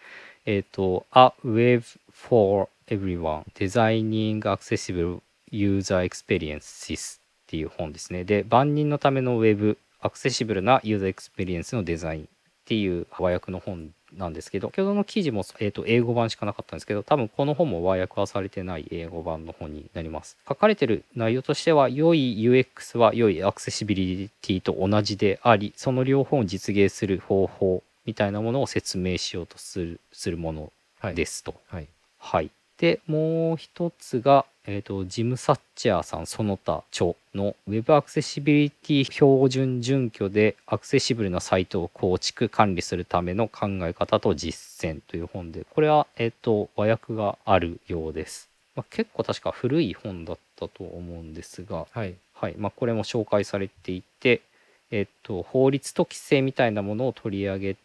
[0.47, 8.25] えっ、と、A Web for Everyone Designing Accessible User Experiences っていう本ですね。
[8.25, 12.27] で、万人のためのウェブ、アクセシブルなユーザーエクスペリエンスのデザインっ
[12.67, 20.37] ていう和訳の本なんですけど、先ほどの記事も、えー、と英語版しかなかったんですけど、多分この本も和訳はされてない英語版の本になります。
[20.49, 30.73] 書かれてる内容としては、良い UX は良いアクセシビリティと同じであり、その両方を実現する方法みたいなものを説明しようとするするもの
[31.05, 31.15] はい。。
[31.15, 31.55] ですすと。
[31.69, 31.89] はい。
[32.19, 32.51] はい。
[32.79, 48.49] で、もう一つが、えっ、と、ジム・サッチャーさん、その他著の Web アクセシビリティ標準準拠でアクセシブルなサイトを構築、管理するための考え方と実践という本で、これは、えっ、と、和訳があるようです。
[48.75, 52.15] まあ、結構確か古い本だったと思うんですが、はい。
[52.33, 54.41] はいまあ、これも紹介されていて、
[54.91, 57.84] えっと、法律と規制みたいなものを取り上げて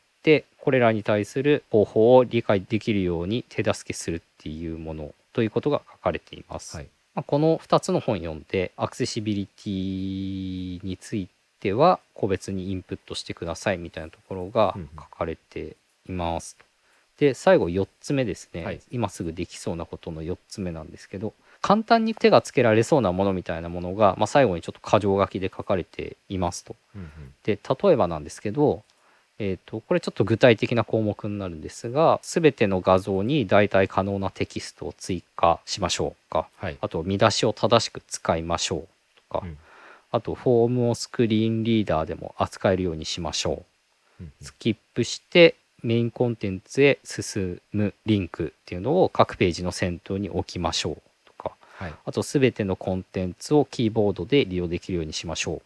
[0.60, 6.76] これらに対する方法を理解できるように手助けするっていうものとということが書かれています。
[6.76, 11.30] はいまあ、この2つの本読んでアクセシビリティについ
[11.60, 15.78] ては個別にインプットしてくださいみたいなところがうんうん書かれて
[16.08, 16.58] います。
[17.18, 26.76] で最後4つ目ですね、はい今すぐできそうなことの4つ目なんですけど簡単に手がつけられそうなものみたいなものが、まあ、最後にちょっと箇条書きで書かれていますと。
[26.96, 27.10] うんうん
[27.44, 28.84] で例えばなんですけど、
[29.40, 36.50] えー、とこれちょっと具体的な項目になるんですが全ての画像に代替可能なテキストを追加しましょうか。
[36.58, 36.78] はい。
[36.82, 38.88] あと見出しを正しく使いましょう
[39.32, 39.58] とか、うん。
[40.12, 43.64] あとフォームをスクリーンリーダーでも扱えるようにしましょ
[44.20, 44.24] う。
[44.24, 44.34] うん。
[44.42, 51.54] スキップしてメインコンテンツへ進むリンクっていうのを各ページの先頭に置きましょうとか。
[51.78, 51.94] はい。
[52.06, 55.62] あと全てのコンテンツをキーボードで利用できるようにしましょ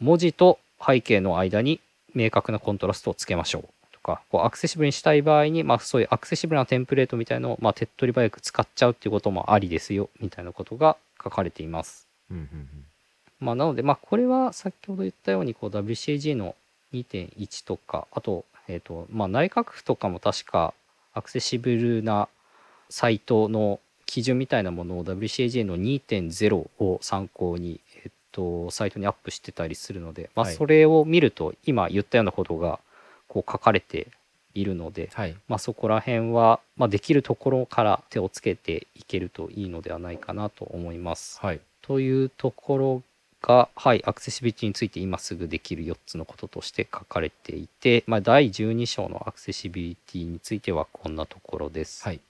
[0.00, 0.04] う。
[0.04, 1.80] 文字と背景の間に
[2.16, 12.08] 明確なコントラストをつけましょうとか、こうアクセシブルにしたい場合に、まあそういうアクセシブルなテンプレートみたいのを、まあ手っ取り早く使っちゃうっていうこともありですよ、みたいなことが書かれています。
[12.30, 12.68] うんうんうん
[13.38, 16.54] まあなので、まあこれは先ほど言ったように、こう WCAG の
[16.94, 20.72] 2.1とか、あと、えっ、と、まあ内閣府とかも確か
[21.12, 22.28] アクセシブルな
[22.88, 27.80] サイトの基準みたいなものを WCAG の2.0を参考に、
[28.36, 32.78] と、サイトにアップしてたりするので、まあ、はいそれを見ると今言ったようなことが
[33.28, 34.08] こう書かれて
[34.54, 41.40] いるので、はいまあ、そこら辺は、まあ、できるところから手をつけていけるといいのではないかなと思います。
[41.40, 43.02] はいというところ
[43.40, 52.02] が、はい、アクセシビリティについて今すぐできる4つのこととして書かれていて、まあ、第12章のアクセシビリティについてはこんなところです。
[52.02, 52.20] はい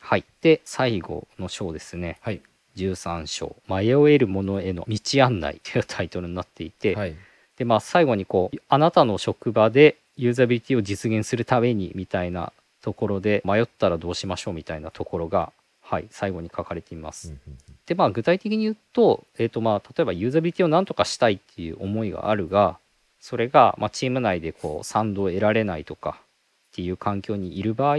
[0.00, 0.24] はい。
[0.40, 2.16] で、最後の章ですね。
[2.22, 2.40] はい
[2.78, 3.56] 13章。
[3.68, 7.14] 迷えるものへの道案内というタイトルになっていて、はい
[7.58, 17.28] で、まあ最後にこう、あなたの職場でユーザビリティを実現するためにみたいなところで迷ったらどうしましょうみたいなところが、はい、最後に書かれています。
[17.28, 22.76] うんうんうんでまあ具体的に言うと,、えーとまあ、例えばユーザビリティを何とかしたいっていう思いがあるが
[23.18, 27.96] それが、まあ、チーム内でこう賛同を得られないとかっていう環境にいる場合、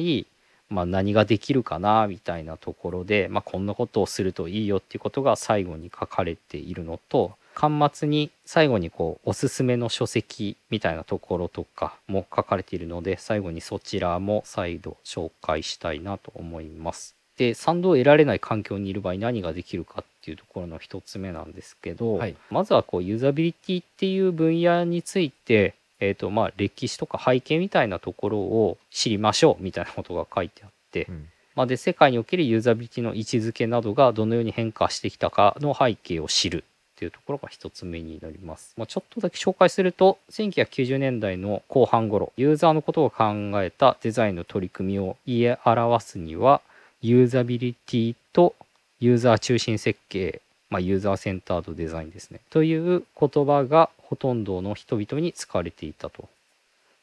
[0.69, 17.15] まあ、何ができるかなみたいなところで、まあ、こんなことをするといいよっていうことが最後に書かれているのと端末に最後にこうおすすめの書籍みたいなところとかも書かれているので最後にそちらも再度紹介したいなと思います。
[17.37, 31.27] で賛同を得られない環境にいる場合何ができるかっていうところの一つ目なんですけど、はいまずはこうユーザビリティっていう分野について、えーとまあ、歴史とか背景みたいなところを知りましょうみたいなことが書いてあって、うん
[31.59, 38.73] まあ、で世界におけるユーザビリティの位置づけなどがどのように変化してきたかの背景を知るっていうところが一つ目になります。
[38.77, 46.61] まあ、ちょっとだけ紹介すると1990年代の後半頃ユーザーのことを考えたデザインの取り組みを言い表すには
[47.01, 48.55] ユーザビリティと
[48.99, 56.27] ユーザー中心設計、まあ、ユーザーセンタードデザインですねという言葉がほとんどの人々に使われていたと。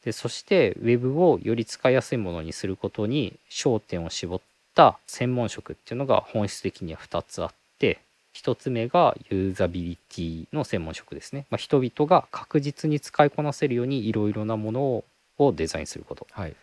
[0.05, 4.41] でそしてウェブをより使いやすいものにすることに焦点を絞っ
[4.75, 7.99] た専門職っていうのが本質的には2つあって
[8.35, 15.05] 1つ目がユーザビリティの専門職ですね、まあ、人々が確実に使いこなせるようにいろいろなものを
[15.39, 16.27] をデザインすること。
[16.33, 16.55] はい。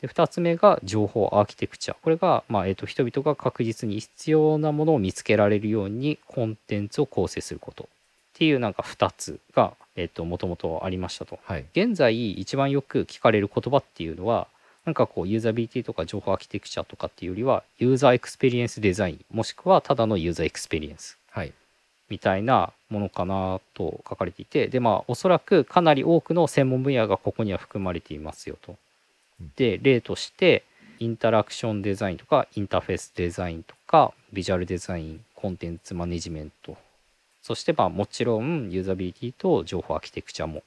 [0.00, 1.96] で2つ目が情報アーキテクチャ。
[2.02, 7.86] これが、まあえー、と人々が確実に必要なものを見つけられるようにコンテンツを構成することっ
[8.34, 11.38] ていうなんか2つがえっ、ともともとありましたと。
[11.44, 14.48] はい現在一番よく聞かれる言葉っていうのは
[14.84, 21.52] なんかこうユーザビリティとか情報アーキテクチャとかっていうよりはユーザーエクスペリエンスデザインもしくはただのユーザーエクスペリエンスはい
[22.08, 28.76] みたいなものかなと書かれていてでまあおそらくかなり多くの専門分野がここには含まれていますよと
[29.40, 29.52] うん。
[29.56, 30.64] で例として
[30.98, 36.76] インタラクションデザインとかインターフェースデザインとかビジュアルデザインコンテンツマネジメント
[37.42, 40.62] そしてまあもちろんユーザビリティと情報アーキテクチャも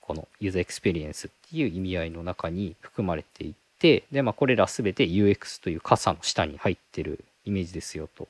[0.00, 8.28] このユーザーエクスペリエンスっていう意味合いの中に含まれていてでまあこれら全て UX という傘の下に入ってるイメージですよと。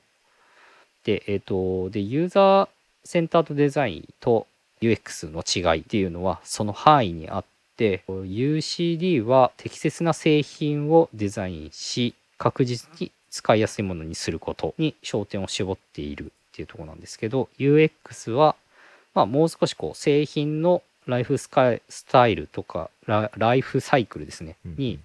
[1.03, 2.69] で、えっ、と、で、ユーザー
[3.03, 4.47] センタードデザインと
[4.81, 7.45] UX の違いっていうのはその範囲にあっ
[7.77, 18.55] て、UCD は適切な製品をデザインし、確実に使いやすいものにすることに焦点を絞っているっていうところなんですけど、UX は、
[19.15, 24.99] まあ、もう少しこう製品のライフスカイスタイルとかラライフサイクルですね、うんに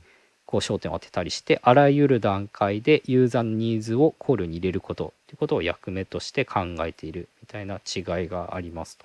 [0.47, 9.05] こう焦点を当てたりしてあらゆる段階でユーザーのニーズを考慮に入れることということを役目として考えているみたいな違いがありますと。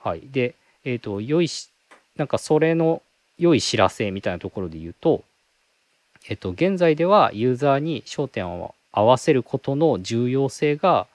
[0.00, 1.68] はい、で、えっ、と良いし
[2.16, 3.00] なんかそれの
[3.38, 5.22] 良い知らせみたいなところで言うと
[6.26, 11.06] えっと、現在ではユーザーに焦点を合わせることの重要性が、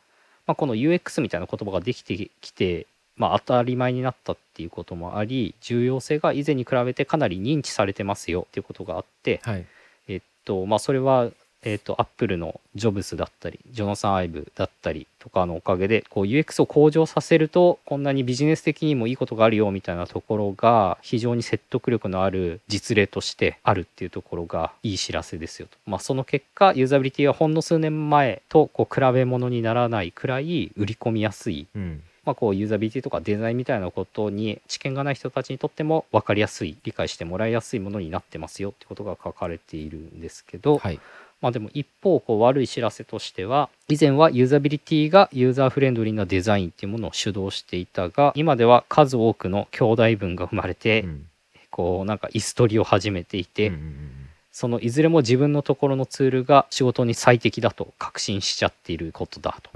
[0.50, 2.88] まあ、この UX みたいな言葉ができてきて、
[3.18, 9.66] まあ、当たり前になったっていうこともあり重要性が以前に比べてかなり認知されてますよっていうことがあって、はい。
[10.08, 11.30] えっとまあ、それは、
[11.64, 31.68] えっと、アップルのジョブスだったりジョナサン・アイブだったりとかのおかげでこう UX を向上させるとこんなにビジネス的にもいいことがあるよみたいなところが非常に説得力のある実例としてあるっていうところがいい知らせですよと、まあ、その結果ユーザビリティはほんの数年前とこう比べ物にならないくらい売り込みやすい。
[31.76, 32.04] うん。
[32.26, 41.00] まあ、こうユーザビリティとかデザインみたいなことに知見がない人たちにとっても分かりやすい理解してもらいやすいものになってますよってことが書かれているんですけど、はい
[41.42, 51.26] まあ、でも一方こう悪い知らせとしては以前はユーザビリティがユーザーフレンドリーなデザインっていうものを主導していたが今では数多くの兄弟分が生まれて、うん。
[51.72, 54.12] こうなんか椅子取りを始めていて、うんうんうん
[54.52, 59.70] そのいずれも自分のところのツールが仕事に最適だと確信しちゃっていることだと。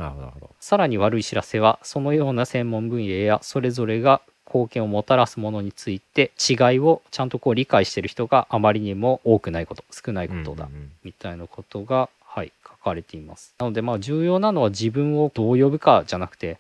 [0.59, 10.70] さらに悪い知らせはそのような専門分野やそれぞれが貢献をもたらすものについて違いをちゃんとこう理解している人があまりにも多くないこと少ないことだ
[11.04, 13.56] みたいなことが、はい、書かれています。
[13.60, 16.58] なのでまあ重要なのは自分をどう呼ぶかじゃなくて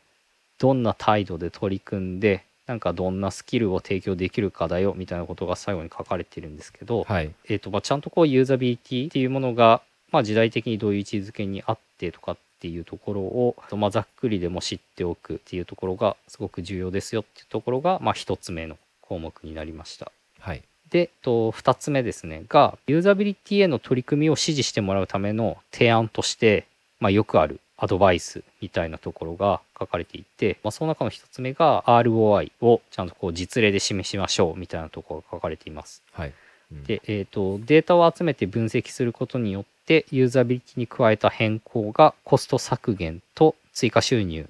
[0.59, 9.81] どんな態度で取り組んでなんかどんなスキルを提供できるかだよみたいなことが最後に書かれているんですけど、はいえーとまあ、ちゃんとこうユーザビリティっていうものが、
[10.11, 20.13] まあ、時代的にどういう位置づけにあってとかっていうところを、まあ、ざっくりでも知っておくっていうところがすごく重要ですよっていうところが、まあ、1つ目の項目になりました。
[20.39, 26.67] はいで、と2つ目ですねがユーザビリティへの取り組みを支持してもらうための提案として、
[26.99, 36.01] まあ、よくあるアドバイスみたいなところが書かれていて、まあ、その中の1つ目が ROI をちゃんとこう実例で示しましょうみたいなところが書かれています。
[36.13, 36.33] はいうん
[36.71, 44.47] で、えー、とデータを集めて分析することによってユーザビリティに加えた変更がコスト削減と追加収入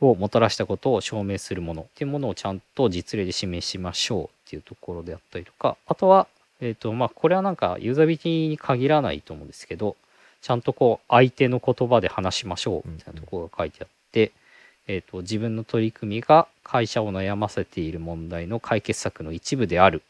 [0.00, 1.82] をもたらしたことを証明するもの。
[1.82, 5.76] っていうものをちゃんと実例で示しましょうっていうところであったりとか。
[5.86, 6.26] あとは、
[6.60, 9.96] えーとまあ、これはなんかユーザビリティに限らないと思うんですけど
[10.40, 14.32] ちゃんとこう相手の言葉で話しましょうみたいなところが書いてあって、
[14.86, 20.02] えー、と自分の取り組みが会社を悩ませている問題の解決策の一部である。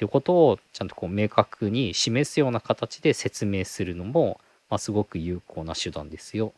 [0.00, 4.40] っていうことをちゃんとこう明確に示すような形で説明するのも、
[4.70, 6.54] まあ、すごく有効な手段ですよ。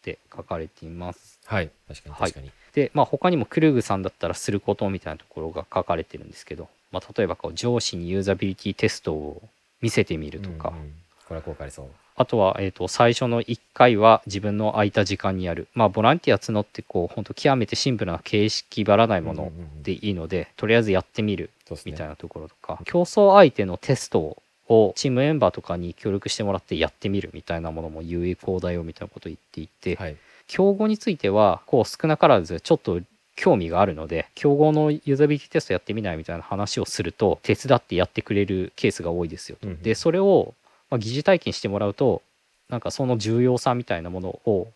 [0.00, 1.40] って書かれています。
[1.46, 1.70] はい。
[1.88, 2.32] 確かにはい。
[2.32, 2.52] 確かに。
[2.74, 9.40] で、まあ、他にもクルーグさんだったらすることみたいなところが書かれてるんですけど、まあ、例えばこう上司にユーザビリティテストを
[9.80, 10.92] 見せてみるとか、うんうん。
[11.26, 11.86] これは効果ありそう
[12.16, 19.82] あとは、えー、と最初の1回は自分の空いた時間にやる、まあ、ボランティア募ってこう本当極めてシンプルな形式ばらないものうんうんうん。
[19.82, 21.50] でいいので、とりあえずやってみる
[21.84, 24.36] みたいなところとか、競争相手のテスト
[24.68, 30.16] をチームメンバーとかに協力してもらってやってみるみたいなものも有効だよみたいなことを言っていて、はい。
[30.46, 33.00] 競合についてはこう少なからずちょっと
[33.36, 39.68] 興味があるので競合のユーザビリティテストやってみないみたいな話をすると手伝ってやってくれるケースが多いですよと。
[39.68, 39.82] うんうん。
[39.82, 40.54] でそれを、
[40.92, 42.20] まあ、疑似体験してもらうと
[42.68, 44.68] なんかその重要さみたいなものを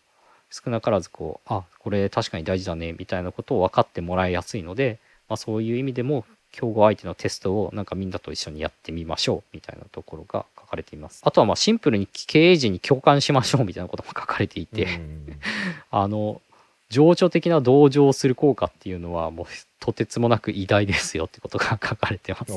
[0.50, 4.98] 少なからずこうあこれ確かに大事だねみたいなことを分かってもらいやすいので、
[5.28, 11.20] まあ、そういう意味でも競合相手のテストをなんかみんなと一緒にやってみましょうみたいなところが書かれています。
[11.22, 15.00] あとはまあシンプルに経営陣に共感しましょうみたいなことも書かれていて、
[15.90, 16.40] あの
[16.88, 19.46] 情緒的な同情する効果っていうのはもう
[19.80, 22.52] とてつもなく偉大ですよってことが書かれてます。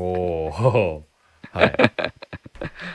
[1.51, 1.76] はい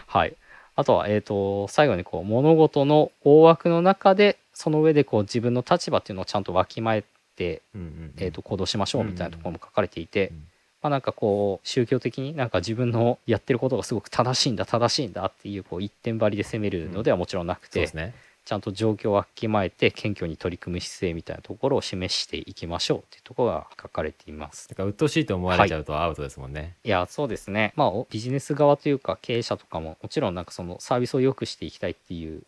[0.06, 0.34] はい。
[0.76, 7.04] あとは、えっ、と、最後にこう、物事の大枠の中で、その上でこう、自分の立場っていうのをちゃんとわきまえ
[7.36, 8.12] て、うんうんうん。
[8.18, 10.46] えっ、と、行動しましょうみたいなところも書かれていて、うん
[10.84, 18.14] まあなんかこう、宗教的になんか自分のやってることがすごく正しいんだ、正しいんだっていう、こう、一点張りで攻めるのではもちろんなくて、そうですね
[18.44, 24.68] ちゃんと状況をわきまえて、謙虚に取り組む姿勢みたいなところを示していきましょうっていうところが書かれています。
[24.68, 27.72] だから鬱陶しいと思われちゃうとアウトですもんね、いやそうですね。
[27.74, 32.42] まあおビジネス側というか経営者とかももちろんなんかそのサービスを良くしていきたいっていう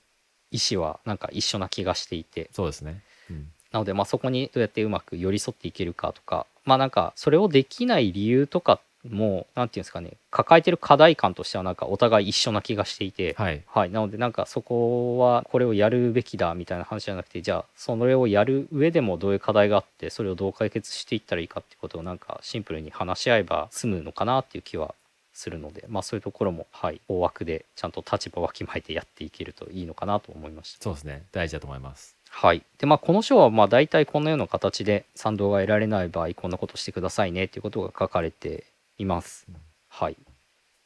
[0.50, 2.50] 意思はなんか一緒な気がしていて。
[2.52, 3.48] そうですね、うん。
[3.72, 8.80] なのでまあそこにどうやってうまく寄り添っていけるかとかまあなんかそれをできない理由とか
[9.10, 24.94] もなんていうんですかね抱えてる課題感としてはなんかお互い一緒な気がしていて、はいはい、なのでなんかそこはこれをやるべきだみたいな話じゃなくてじゃあそれをやる上でもどういう課題があってそれをどう解決していったらいいかってことをなんかシンプルに話し合えば済むのかなっていう気は
[25.32, 30.82] するのでまあそういうところもはい大枠でちゃんと立場をわきまえてやっていけるといいのかなと思いました。
[30.82, 32.62] そうですね大事だと思いますはい。
[32.78, 38.64] で、まあ、この章は、まあ、大体このような形で賛同が得られない場合、こんなことしてくださいねっていうことが書かれて
[38.98, 39.56] いますうん。
[39.88, 40.16] はい。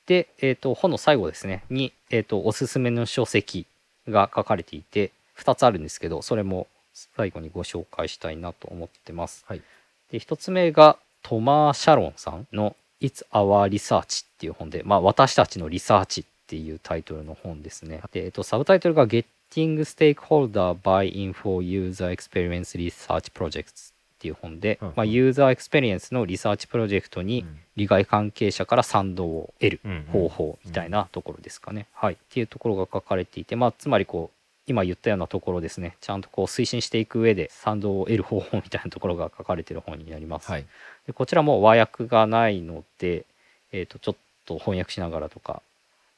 [0.07, 3.67] で、えー、と本の最後ですねに、えー、とおすすめの書籍
[4.09, 9.45] が書かれていて2つあるんですけどそれも最後にご紹介したいなと思ってます。
[9.47, 9.63] はい
[10.11, 18.03] で1つ目がトマー・シャロンさんの「It's Our Research」っていう本で、まあ、私たちのリサーチっていうタイトルの本ですね。
[18.13, 23.90] で、えっと、サブタイトルが Getting Stakeholder by Info User Experience Research Projects
[24.21, 29.81] っていう本で、うんまあ、ユーザーエクスペリエンスのリサーチプロジェクトに利害関係者から賛同を得る
[30.13, 31.87] 方法みたいなところですかね。
[31.95, 32.15] はい。
[32.15, 40.51] っていうところが書かれていて、まあ、つまりこう、今言ったようなところですね、ちゃんとこう推進していく上で賛同を得る方法みたいなところが書かれている本になります。
[40.51, 40.67] はい。
[41.07, 43.25] でこちらも和訳がないので、
[43.73, 45.63] えー、とちょっと翻訳しながらとか、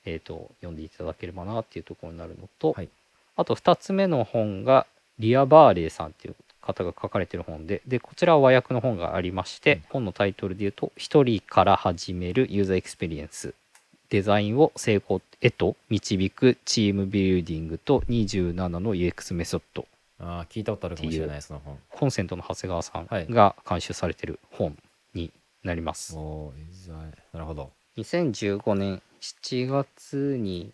[0.04, 2.88] えー、と読んでいただければなっていうところになるのと、はい。
[3.36, 4.86] あと2つ目の本が
[5.18, 9.82] リア・バーレーさんっていう方が書かれてる本ででこちらは和訳の本がありまして、うん。
[9.90, 13.54] 本のタイトルで言うと「一人から始めるユーザーエクスペリエンス」
[14.08, 19.86] デザインを成功へと導くチームビルディングと27の UX メソッド。
[20.18, 21.78] あー聞いたことあるかもしれないその本。
[21.90, 23.26] コンセントの長谷川さんはい。
[23.28, 24.76] が監修されてる本
[25.14, 25.32] に
[25.64, 26.14] なります。
[26.16, 26.92] おーいざ
[27.32, 27.70] なるほど。
[27.96, 30.72] 2015年7月に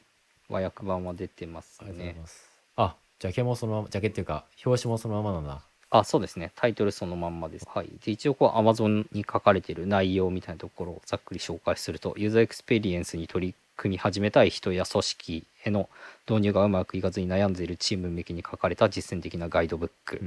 [0.49, 2.17] 和訳版は出てますね。
[2.77, 6.53] あジャケもそのままジャケっていうか表紙もそのままなんだあ、そうですね。
[6.55, 7.67] タイトルそのまんまです。
[7.73, 7.89] はい。
[8.05, 15.89] で、一応こう Amazon に書かれてる内容みたいなところをざっくり紹介すると、ユーザーエクスペリエンスに取り組み始めたい人や組織への
[16.29, 20.21] 導入がうまくいかずに悩んでいるチーム向けに書かれた実践的なガイドブック。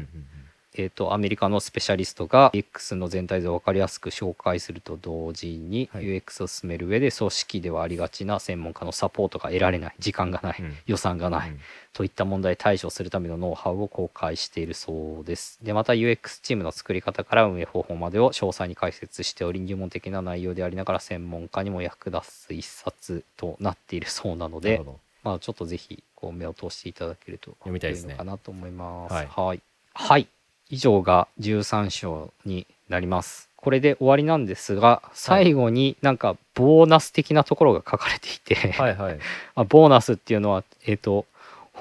[0.75, 6.05] えー、とアメリカのスペシャリストが UX の全体像を分かりやすく紹介すると同時に、はい。
[6.05, 10.77] UX を進める上で組織ではありがちな専門家のサポートが得られない時間がない、うん。
[10.85, 11.59] 予算がない、うん。
[11.93, 15.59] といった問題に対処するためのノウハウを公開しているそうです。
[15.61, 24.81] でまた UX チームの作り方から運営方法までを詳細に解説しており入門的な内容でありながら専門家にも役立つ一冊となっているそうなので
[25.23, 28.15] まあちょっとぜひこう目を通していただけると読みたいですね。
[28.15, 29.13] かなと思います。
[29.13, 29.27] はい。
[29.27, 29.61] はい。
[29.93, 30.27] はい
[30.71, 33.49] 以上が13章になります。
[33.57, 39.19] これで終わりなんですが、最後になんかボーナス的なところが書かれていて、はいはい
[39.53, 41.25] あボーナスっていうのは、えっ、と、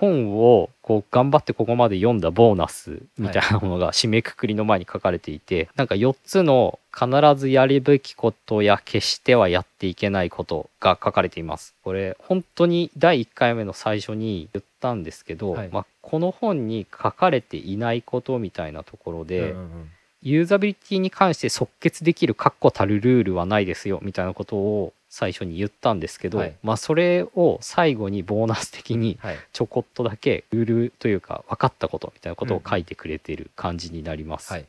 [0.00, 11.74] 本をこう頑張ってここまで読んだボーナスみたいなものが締めくくりの前に書かれていて、なんか4つの必ずやるべきことや決してはやっていけないことが書かれています。
[11.84, 15.68] これ本当に第1回目の最初に言ったんですけど、はい。
[15.70, 19.90] まあ、この本に書かれていないことみたいなところで、うんうんうん
[20.22, 26.54] ユーザビリティに関して即決できる確固たるルールはないですよみたいなことを最初に言ったんですけど、はい。
[26.62, 29.38] まあそれを最後にボーナス的にはい。
[29.52, 34.52] ちょこっとだけルールというか分かったことみたいなことを書いてくれてる感じになります。
[34.52, 34.66] はい。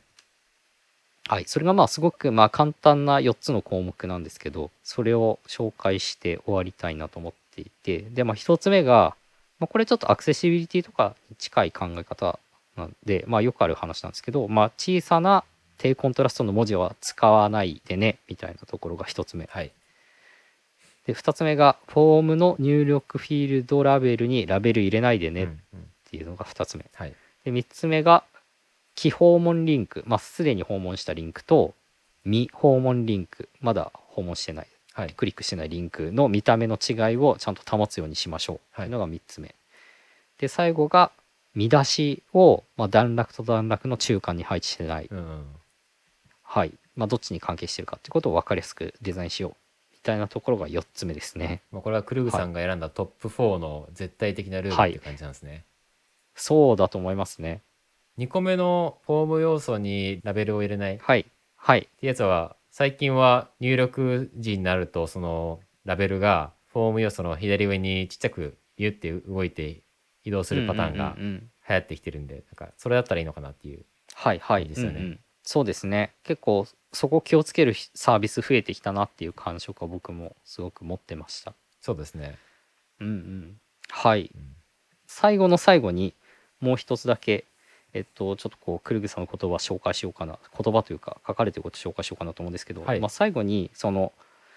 [1.28, 9.14] はい、それがまあすごくまあ簡単な4つの項目なんですけどそれを紹介して終わりたいなと思っていてでまあ1つ目が、
[9.60, 12.38] まあ、これちょっとアクセシビリティとかに近い考え方
[12.76, 15.44] なんで、まあ、よくある話なんですけど、まあ、小さな
[15.78, 19.48] 低コントラストの文字は使わないでねみたいなところが1つ目。
[19.50, 19.70] はい。
[21.06, 25.86] で2つ目がフォームの入力フィールドラベルにラベル入れないでねっうんうん。
[26.10, 26.86] ていうのが2つ目。
[26.94, 27.14] はい。
[27.44, 28.22] で3つ目が
[28.94, 31.74] 非訪問リンク、まあ、すでに訪問したリンクと
[32.24, 33.48] 未訪問リンク。
[33.60, 34.68] まだ訪問してない。
[34.92, 35.12] はい。
[35.14, 38.60] クリックしてないリンクの見た目の違いをちゃんと保つようにしましょう。
[38.70, 38.86] はい。
[38.86, 39.54] というのが3つ目。
[40.38, 41.10] で最後が
[41.54, 45.18] 見出しを、まあ、段落と段落の中間に配置してない、うん。
[45.18, 45.44] うん
[46.52, 46.74] はい。
[46.96, 49.52] まあ、どっちに関係してるかってことを分かりやすくデザインしよう
[49.90, 51.62] みたいなところが4つ目ですね。
[51.72, 54.96] まあこれはクルグさんが選んだトップ4の絶対的なルールってい。
[54.98, 55.64] う感じなんですね、
[56.34, 57.62] そうだと思いますね。
[58.18, 60.96] 2個目のフォーム要素にラベルを入れない。
[60.96, 61.24] っはい。
[61.56, 61.88] はい。
[61.98, 69.81] てやつは最近は入力時になるとそのラベルがフォーム要素の左上にちっちゃくビュって動いて
[70.24, 71.34] 移動するパターンがうんうんうん。
[71.34, 74.66] うん流行ってきてるんでなんかそれだったらいいのかなっていうはいはい。
[74.66, 74.98] ですよね。
[74.98, 75.20] うんうん。
[75.44, 76.12] そうですね。
[76.24, 81.54] 結構そこ気をつけるサービス増えてきたなっていう感触は僕もすごく持ってました。
[81.80, 82.36] そうですね、
[83.00, 83.56] うんうん。
[83.88, 84.30] はい。
[84.34, 84.56] うん。
[85.06, 86.14] 最後の最後に
[86.60, 87.44] もう一つだけ
[87.94, 90.38] えっとちょっとこうクルグさんの言葉紹介しようかな。
[90.60, 93.00] 言葉というか書かれてること紹介しようかなと思うんですけど、はい。
[93.00, 94.12] まあ、最後にその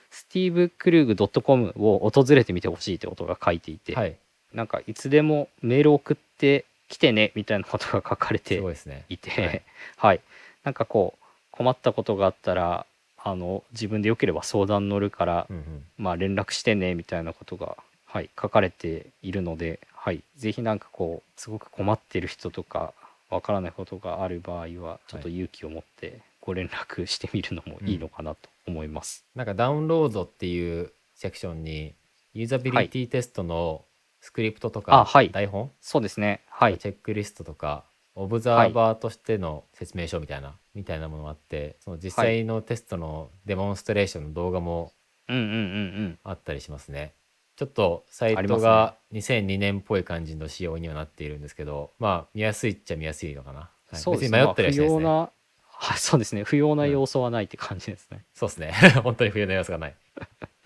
[0.10, 4.18] スティーブ・クルーグ .com を訪れてみてほしいってことが書いていて、はい
[4.56, 9.06] なんかいつでもメール送ってきてねみたいなことが書かれていですね。
[9.10, 9.64] いて、はい。
[9.98, 10.22] はい、
[10.64, 12.86] なんかこう困ったことがあったら
[13.18, 15.84] あの自分でよければ相談乗るから、うんうん。
[15.98, 22.94] まあ、連絡してねみたいなことが、はい、書かれているので、はい、ぜひなんかこうすごく困ってる人とか
[23.30, 29.26] わからないことがある場合はちょっと勇気を持ってご連絡してみるのもいいのかなと思います。
[29.36, 31.94] なんかダウンロードっていうセクションに
[32.34, 33.84] ユーザビリティテストの
[34.26, 36.42] スクリプトとあかはい台本、そうですね。
[36.50, 36.80] はい。
[36.80, 37.84] チェックリストとか
[38.16, 44.94] オブザーバーとしての説明書みたいな、みたいなものがあってその実際のテストのデモンストレーションの動画も
[45.30, 45.58] うんうんうんう
[46.08, 46.20] ん。
[46.24, 47.14] あったりしますね。
[47.56, 54.40] ちょっとサイトが2002年っぽい感じの仕様にはなっているんですけどまあ見やすいっちゃ見やすいのかな、はいそうですね。
[54.40, 55.32] 別に迷ったりはしないですね、まあ不要な、
[55.68, 56.44] はい、そうですね。
[56.44, 58.26] 不要な要素はないって感じですね。
[58.34, 58.74] そうですね
[59.06, 59.96] 本当に冬の様子がない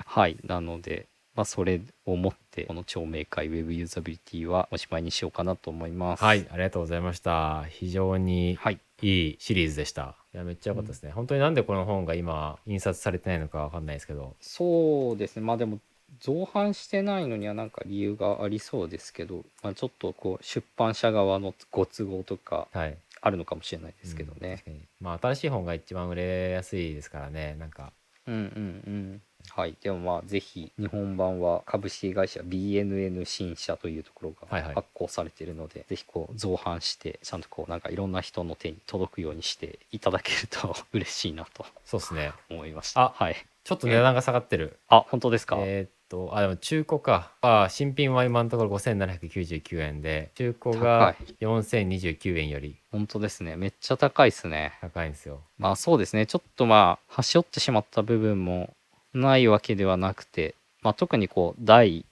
[0.05, 0.37] はい。
[0.45, 6.23] なので、まあ、それをもって、この超明快 Web ユーザビリティはおしまいにしようかなと思います。
[6.25, 8.79] はいありがとうございました非常にはい。
[9.01, 15.43] いいシリーズでしたいやめっちゃ良かったですね、本当になんでこの本が今印刷されてないのかわかんないですけどそうですね。
[15.43, 15.79] まあでも、
[16.19, 24.65] 造版してないのにはなんか理由がありそうですけど、まあ、ちょっとこう出版社側のご都合とかはいあるのかもしれないですけどねうん確。
[24.65, 27.93] かにまあ新しい本が一番売れやすいですからねなんか
[28.27, 29.21] うんうんうん。
[29.49, 29.75] はい。
[29.81, 43.01] でもまあ、ぜひ、日本版は株式会社 BNN 新社というところはいはいが発行されているので、ぜひこう、造版して、ちゃんとこう、なんかいろんな人の手に届くようにしていただけると 嬉しいなとそうですね思いました。
[43.01, 43.35] あはい。
[43.63, 53.55] ちょっと値段が下がってるあ、本当ですか、えーっとあでも中古かあ新品は今のところ5799円で中古が4029円より本当ですね。
[53.55, 54.73] めっちゃ高いですね。
[54.81, 56.25] 高いんですよまあそうですね。
[56.25, 58.73] ちょっとまあ、端折ってしまった部分も
[59.13, 62.05] ないわけではなくて、まあ特にこう、第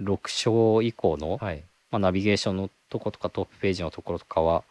[0.00, 1.62] 6章以降の、はい。
[1.90, 4.64] まあ、ナビゲーションのとことかトップページのところとかは、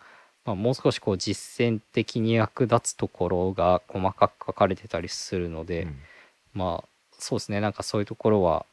[0.44, 6.00] まあ、もう少しこう実践的に役立つところが細かく書かれてたりするので、うん。
[6.54, 7.62] まあそうですね。
[7.62, 8.66] なんかそういうところは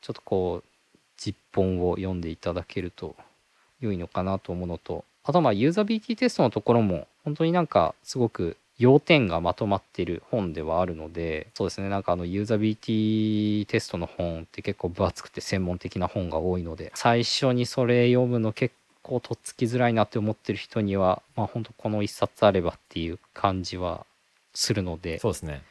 [0.00, 0.68] ちょっとこう
[1.16, 3.14] 実本を読んでいただけると
[3.80, 24.04] 良いのかなと思うのとあとまあユーザビリティテストのところも本当になんかすごく要点がまとまってる本ではあるのでそうですねなんかあのユーザビリティテストの本って結構分厚くて専門的な本が多いので最初にそれ読むの結構とっつきづらいなって思ってる人にはまあ本当この一冊あればっていう感じは
[24.52, 25.20] するので。
[25.20, 25.62] そうですね。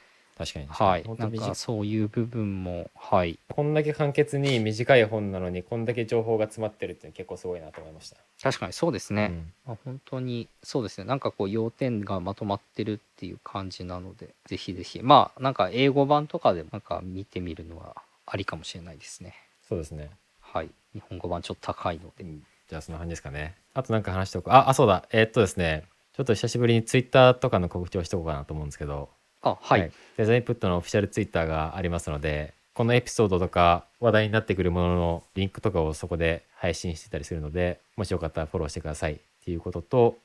[0.42, 1.04] 確かにはい。
[1.20, 3.38] なんかそういう部分もはい。
[3.50, 9.54] こんだけ簡潔に短い本なのにこんだけ情報が詰まってるって結構すごいなと思いました、確かにそうですね、うん。
[9.68, 11.06] まあ、本当にそうですね。
[11.06, 15.02] なんかこう要点がまとまってるっていう感じなのでぜひぜひ。
[15.04, 19.36] まあなんか英語版とかでもなんか見てみるのはありかもしれないですね。
[19.68, 20.10] そうですね。
[20.40, 20.70] はい。
[20.94, 22.26] 日本語版ちょっと高いので。
[22.68, 23.56] じゃあその感じですかね。
[23.76, 25.06] あとなんか話しておくああそうだ。
[25.12, 25.84] えーっとですね。
[26.14, 29.10] ちょっと久しぶりにツイッターとかの告知をしておこうかなと思うんですけど
[29.44, 40.16] あはい、デザインプットのオフィシャルツイッターがありますのでこのエピソードとか話題になってくるもののリンクとかをそこで配信してたりするのでもしよかったらフォローしてくださいっていうことと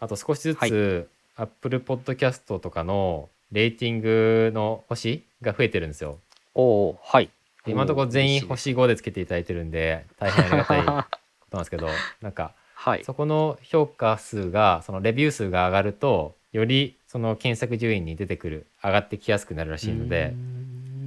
[0.00, 6.18] あと少しずつ Apple Podcast とかのレーティングの星が増えてるんですよ。
[6.54, 7.30] おおはい。
[7.64, 11.88] で今のところ全員星5でつけていただいてるんで大変ありがたいことなんですけど
[12.20, 13.04] なんかはい。
[13.04, 20.34] そこの評価数がそのレビュー数が上がるとよりその検索順位に出てくる上がってきやすくなるらしいので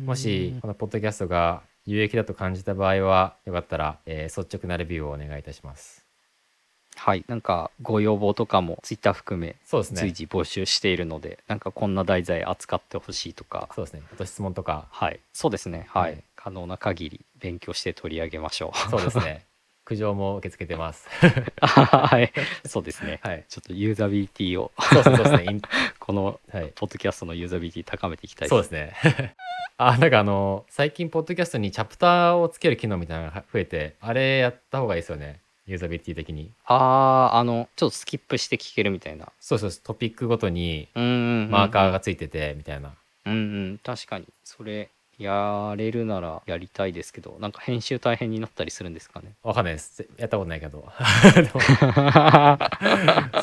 [0.05, 6.05] もしこのポッドキャストが有益だと感じた場合はよかったら、えー率直なレビューをお願いいたします。
[6.95, 7.25] はい。
[7.27, 9.99] なんかご要望とかも Twitter 含めそうですね。
[9.99, 13.67] 随時募集しているのでなんかこんな題材扱ってほしいとか。
[13.75, 14.01] そうですね。
[14.13, 14.87] あと質問とか。
[14.91, 15.19] はい。
[15.33, 15.87] そうですね。
[15.89, 16.23] はい、はい。
[16.37, 18.89] 可能な限り勉強して取り上げましょう。
[18.89, 19.43] そうですね
[19.87, 21.07] 苦情も受け付けてます。
[21.63, 22.33] はい。
[22.67, 23.21] そうですね。
[23.23, 23.45] はい。
[23.47, 24.73] ちょっとユーザビリティを。
[24.77, 25.61] そそうですね。
[25.97, 26.73] このはい。
[26.75, 28.93] ポッドキャストのユーザビリティ高めていきたいそうですね。
[29.79, 35.39] あなんかあの最近ポッドキャストにチャプターをつける機能みたいなのが増えてあれやった方がいいですよね。
[35.67, 36.51] ユーザビリティ的に。
[36.65, 36.75] あ
[37.33, 39.31] ああのちょっとスキップして聞けるみたいな。
[39.39, 39.81] そうそうそう。
[39.85, 42.93] トピックごとにマーカーがついててみたいな、
[43.25, 43.79] うんうん。
[43.81, 44.25] 確かに。
[44.43, 49.33] それやれるならやりたいですけどなんか編集大変になったりするんですかね？
[49.41, 50.07] わかんないです。
[50.17, 50.87] やったことないけど。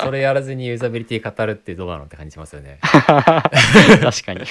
[0.03, 2.79] それやらずにユーザビリティ語るってどうなのって感じしますよね。
[2.81, 3.03] 確
[4.23, 4.45] かに。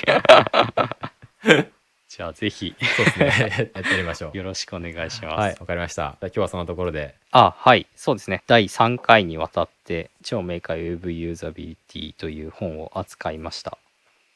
[2.06, 2.74] じゃあぜひ。
[2.78, 3.70] そうですね。
[3.74, 4.36] やってみましょう。
[4.36, 6.16] よろしくお願いします、はいわかりました。
[6.20, 7.14] じゃあ今日はそのところで。
[7.30, 7.86] あはい。
[7.96, 8.42] そうですね。
[8.46, 13.78] 第3回にわたって「超明快 Web ユーザビリティ」という本を扱いました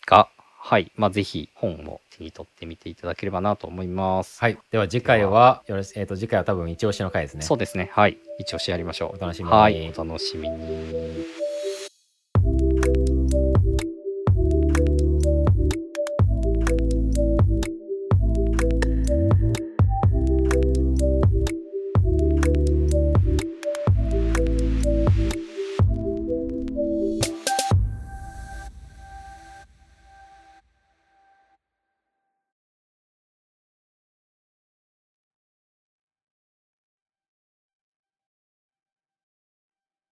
[0.07, 0.29] が
[0.61, 0.93] はい。
[0.97, 4.41] まあぜひ本を手に取ってみていただければなと思います。
[4.41, 4.59] はい。
[4.71, 7.43] では次回はよろしえっ、と次回は多分一押しの回ですね。
[7.43, 7.91] そうですね。
[7.93, 8.19] はい。
[8.39, 9.17] 一応しやりましょう。
[9.17, 9.51] お楽しみに。
[9.51, 9.95] はい。
[9.97, 11.48] お楽しみに